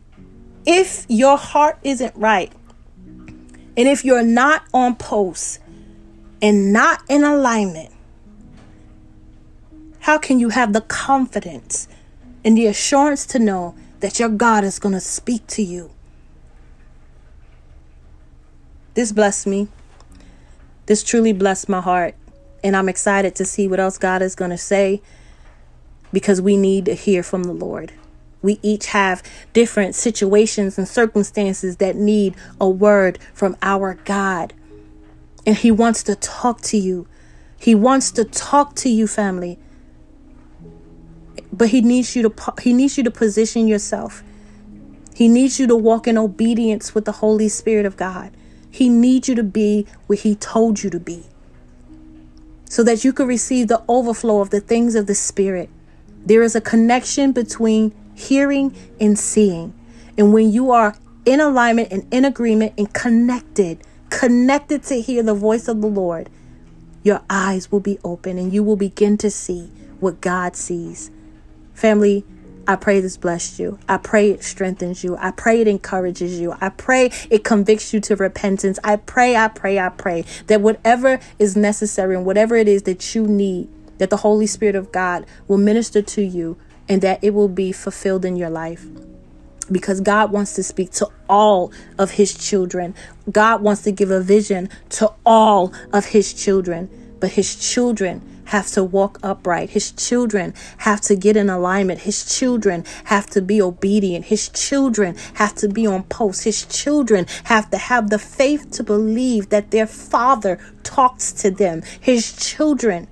if 0.65 1.05
your 1.07 1.37
heart 1.37 1.77
isn't 1.83 2.15
right, 2.15 2.51
and 3.77 3.87
if 3.87 4.03
you're 4.03 4.23
not 4.23 4.63
on 4.73 4.95
post 4.95 5.59
and 6.41 6.73
not 6.73 7.01
in 7.09 7.23
alignment, 7.23 7.91
how 9.99 10.17
can 10.17 10.39
you 10.39 10.49
have 10.49 10.73
the 10.73 10.81
confidence 10.81 11.87
and 12.43 12.57
the 12.57 12.67
assurance 12.67 13.25
to 13.27 13.39
know 13.39 13.75
that 13.99 14.19
your 14.19 14.29
God 14.29 14.63
is 14.63 14.79
going 14.79 14.93
to 14.93 14.99
speak 14.99 15.45
to 15.47 15.63
you? 15.63 15.91
This 18.93 19.11
blessed 19.11 19.47
me. 19.47 19.67
This 20.85 21.03
truly 21.03 21.33
blessed 21.33 21.67
my 21.69 21.81
heart. 21.81 22.15
And 22.63 22.75
I'm 22.75 22.87
excited 22.89 23.35
to 23.35 23.45
see 23.45 23.67
what 23.67 23.79
else 23.79 23.97
God 23.97 24.21
is 24.21 24.35
going 24.35 24.51
to 24.51 24.57
say 24.57 25.01
because 26.15 26.41
we 26.41 26.55
need 26.55 26.85
to 26.85 26.93
hear 26.93 27.21
from 27.21 27.43
the 27.43 27.51
Lord. 27.51 27.91
We 28.41 28.57
each 28.61 28.85
have 28.87 29.21
different 29.51 29.95
situations 29.95 30.77
and 30.77 30.87
circumstances 30.87 31.75
that 31.77 31.97
need 31.97 32.35
a 32.59 32.69
word 32.69 33.19
from 33.33 33.57
our 33.61 33.95
God. 34.05 34.53
And 35.45 35.57
He 35.57 35.71
wants 35.71 36.03
to 36.03 36.15
talk 36.15 36.61
to 36.61 36.77
you. 36.77 37.05
He 37.59 37.75
wants 37.75 38.11
to 38.11 38.23
talk 38.23 38.75
to 38.75 38.87
you, 38.87 39.07
family. 39.07 39.59
But 41.51 41.71
He 41.71 41.81
needs 41.81 42.15
you 42.15 42.29
to 42.29 42.53
He 42.61 42.71
needs 42.71 42.97
you 42.97 43.03
to 43.03 43.11
position 43.11 43.67
yourself. 43.67 44.23
He 45.13 45.27
needs 45.27 45.59
you 45.59 45.67
to 45.67 45.75
walk 45.75 46.07
in 46.07 46.17
obedience 46.17 46.95
with 46.95 47.03
the 47.03 47.19
Holy 47.23 47.49
Spirit 47.49 47.85
of 47.85 47.97
God. 47.97 48.31
He 48.71 48.87
needs 48.87 49.27
you 49.27 49.35
to 49.35 49.43
be 49.43 49.85
where 50.07 50.15
He 50.17 50.33
told 50.33 50.81
you 50.81 50.89
to 50.91 50.99
be 50.99 51.25
so 52.69 52.83
that 52.83 53.03
you 53.03 53.11
can 53.11 53.27
receive 53.27 53.67
the 53.67 53.83
overflow 53.89 54.39
of 54.39 54.51
the 54.51 54.61
things 54.61 54.95
of 54.95 55.07
the 55.07 55.15
Spirit. 55.15 55.69
There 56.25 56.41
is 56.41 56.55
a 56.55 56.61
connection 56.61 57.31
between 57.31 57.93
hearing 58.15 58.75
and 58.99 59.17
seeing. 59.17 59.73
And 60.17 60.33
when 60.33 60.51
you 60.51 60.71
are 60.71 60.95
in 61.25 61.39
alignment 61.39 61.91
and 61.91 62.07
in 62.11 62.25
agreement 62.25 62.73
and 62.77 62.91
connected, 62.93 63.81
connected 64.09 64.83
to 64.83 65.01
hear 65.01 65.23
the 65.23 65.33
voice 65.33 65.67
of 65.67 65.81
the 65.81 65.87
Lord, 65.87 66.29
your 67.03 67.21
eyes 67.29 67.71
will 67.71 67.79
be 67.79 67.99
open 68.03 68.37
and 68.37 68.51
you 68.51 68.63
will 68.63 68.75
begin 68.75 69.17
to 69.19 69.29
see 69.29 69.69
what 69.99 70.21
God 70.21 70.55
sees. 70.55 71.11
Family, 71.73 72.25
I 72.67 72.75
pray 72.75 72.99
this 72.99 73.17
blessed 73.17 73.59
you. 73.59 73.77
I 73.87 73.97
pray 73.97 74.31
it 74.31 74.43
strengthens 74.43 75.03
you. 75.03 75.15
I 75.17 75.29
pray 75.31 75.61
it 75.61 75.67
encourages 75.67 76.39
you. 76.39 76.55
I 76.59 76.69
pray 76.69 77.11
it 77.29 77.43
convicts 77.43 77.93
you 77.93 77.99
to 78.01 78.15
repentance. 78.15 78.79
I 78.83 78.95
pray, 78.95 79.35
I 79.35 79.49
pray, 79.49 79.77
I 79.77 79.89
pray 79.89 80.25
that 80.47 80.61
whatever 80.61 81.19
is 81.37 81.55
necessary 81.55 82.15
and 82.15 82.25
whatever 82.25 82.55
it 82.55 82.67
is 82.67 82.83
that 82.83 83.13
you 83.13 83.27
need, 83.27 83.69
that 83.97 84.09
the 84.09 84.17
Holy 84.17 84.47
Spirit 84.47 84.75
of 84.75 84.91
God 84.91 85.25
will 85.47 85.57
minister 85.57 86.01
to 86.01 86.21
you 86.21 86.57
and 86.87 87.01
that 87.01 87.23
it 87.23 87.33
will 87.33 87.47
be 87.47 87.71
fulfilled 87.71 88.25
in 88.25 88.35
your 88.35 88.49
life. 88.49 88.85
Because 89.71 89.99
God 89.99 90.31
wants 90.31 90.53
to 90.53 90.63
speak 90.63 90.91
to 90.93 91.09
all 91.27 91.71
of 91.97 92.11
His 92.11 92.37
children. 92.37 92.93
God 93.31 93.61
wants 93.61 93.81
to 93.83 93.91
give 93.91 94.11
a 94.11 94.21
vision 94.21 94.69
to 94.89 95.11
all 95.25 95.73
of 95.91 96.07
His 96.07 96.33
children. 96.33 97.17
But 97.19 97.31
His 97.31 97.55
children 97.55 98.21
have 98.45 98.67
to 98.67 98.83
walk 98.83 99.19
upright. 99.23 99.71
His 99.71 99.91
children 99.91 100.53
have 100.79 101.01
to 101.01 101.15
get 101.15 101.35
in 101.35 101.49
alignment. 101.49 102.01
His 102.01 102.37
children 102.37 102.85
have 103.05 103.27
to 103.31 103.41
be 103.41 103.61
obedient. 103.61 104.25
His 104.25 104.49
children 104.49 105.15
have 105.35 105.55
to 105.55 105.67
be 105.67 105.85
on 105.87 106.03
post. 106.03 106.43
His 106.43 106.65
children 106.65 107.25
have 107.45 107.69
to 107.71 107.77
have 107.77 108.09
the 108.09 108.19
faith 108.19 108.71
to 108.71 108.83
believe 108.83 109.49
that 109.49 109.71
their 109.71 109.87
father 109.87 110.59
talks 110.83 111.31
to 111.33 111.51
them. 111.51 111.81
His 111.99 112.35
children 112.35 113.07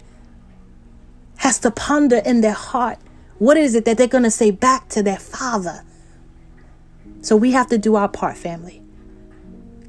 has 1.38 1.60
to 1.60 1.72
ponder 1.72 2.18
in 2.18 2.42
their 2.42 2.54
heart 2.54 2.98
what 3.40 3.58
is 3.58 3.76
it 3.76 3.86
that 3.86 3.98
they're 3.98 4.08
going 4.08 4.24
to 4.24 4.32
say 4.32 4.52
back 4.52 4.88
to 4.90 5.04
their 5.04 5.20
father. 5.20 5.84
So 7.22 7.36
we 7.36 7.52
have 7.52 7.68
to 7.68 7.78
do 7.78 7.96
our 7.96 8.08
part, 8.08 8.38
family. 8.38 8.82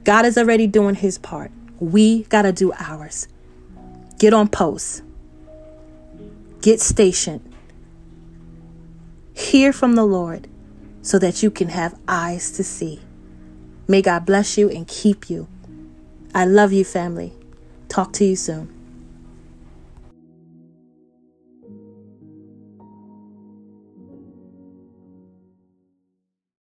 God 0.04 0.26
is 0.26 0.36
already 0.36 0.66
doing 0.66 0.94
his 0.94 1.18
part. 1.18 1.50
We 1.78 2.24
got 2.24 2.42
to 2.42 2.52
do 2.52 2.72
ours. 2.72 3.28
Get 4.18 4.34
on 4.34 4.48
post. 4.48 5.02
Get 6.62 6.80
stationed. 6.80 7.52
Hear 9.34 9.72
from 9.72 9.94
the 9.94 10.04
Lord 10.04 10.48
so 11.02 11.18
that 11.18 11.42
you 11.42 11.50
can 11.50 11.68
have 11.68 11.98
eyes 12.08 12.50
to 12.52 12.64
see. 12.64 13.00
May 13.86 14.02
God 14.02 14.24
bless 14.24 14.56
you 14.56 14.70
and 14.70 14.88
keep 14.88 15.28
you. 15.28 15.46
I 16.34 16.46
love 16.46 16.72
you, 16.72 16.84
family. 16.84 17.32
Talk 17.88 18.12
to 18.14 18.24
you 18.24 18.34
soon. 18.34 18.73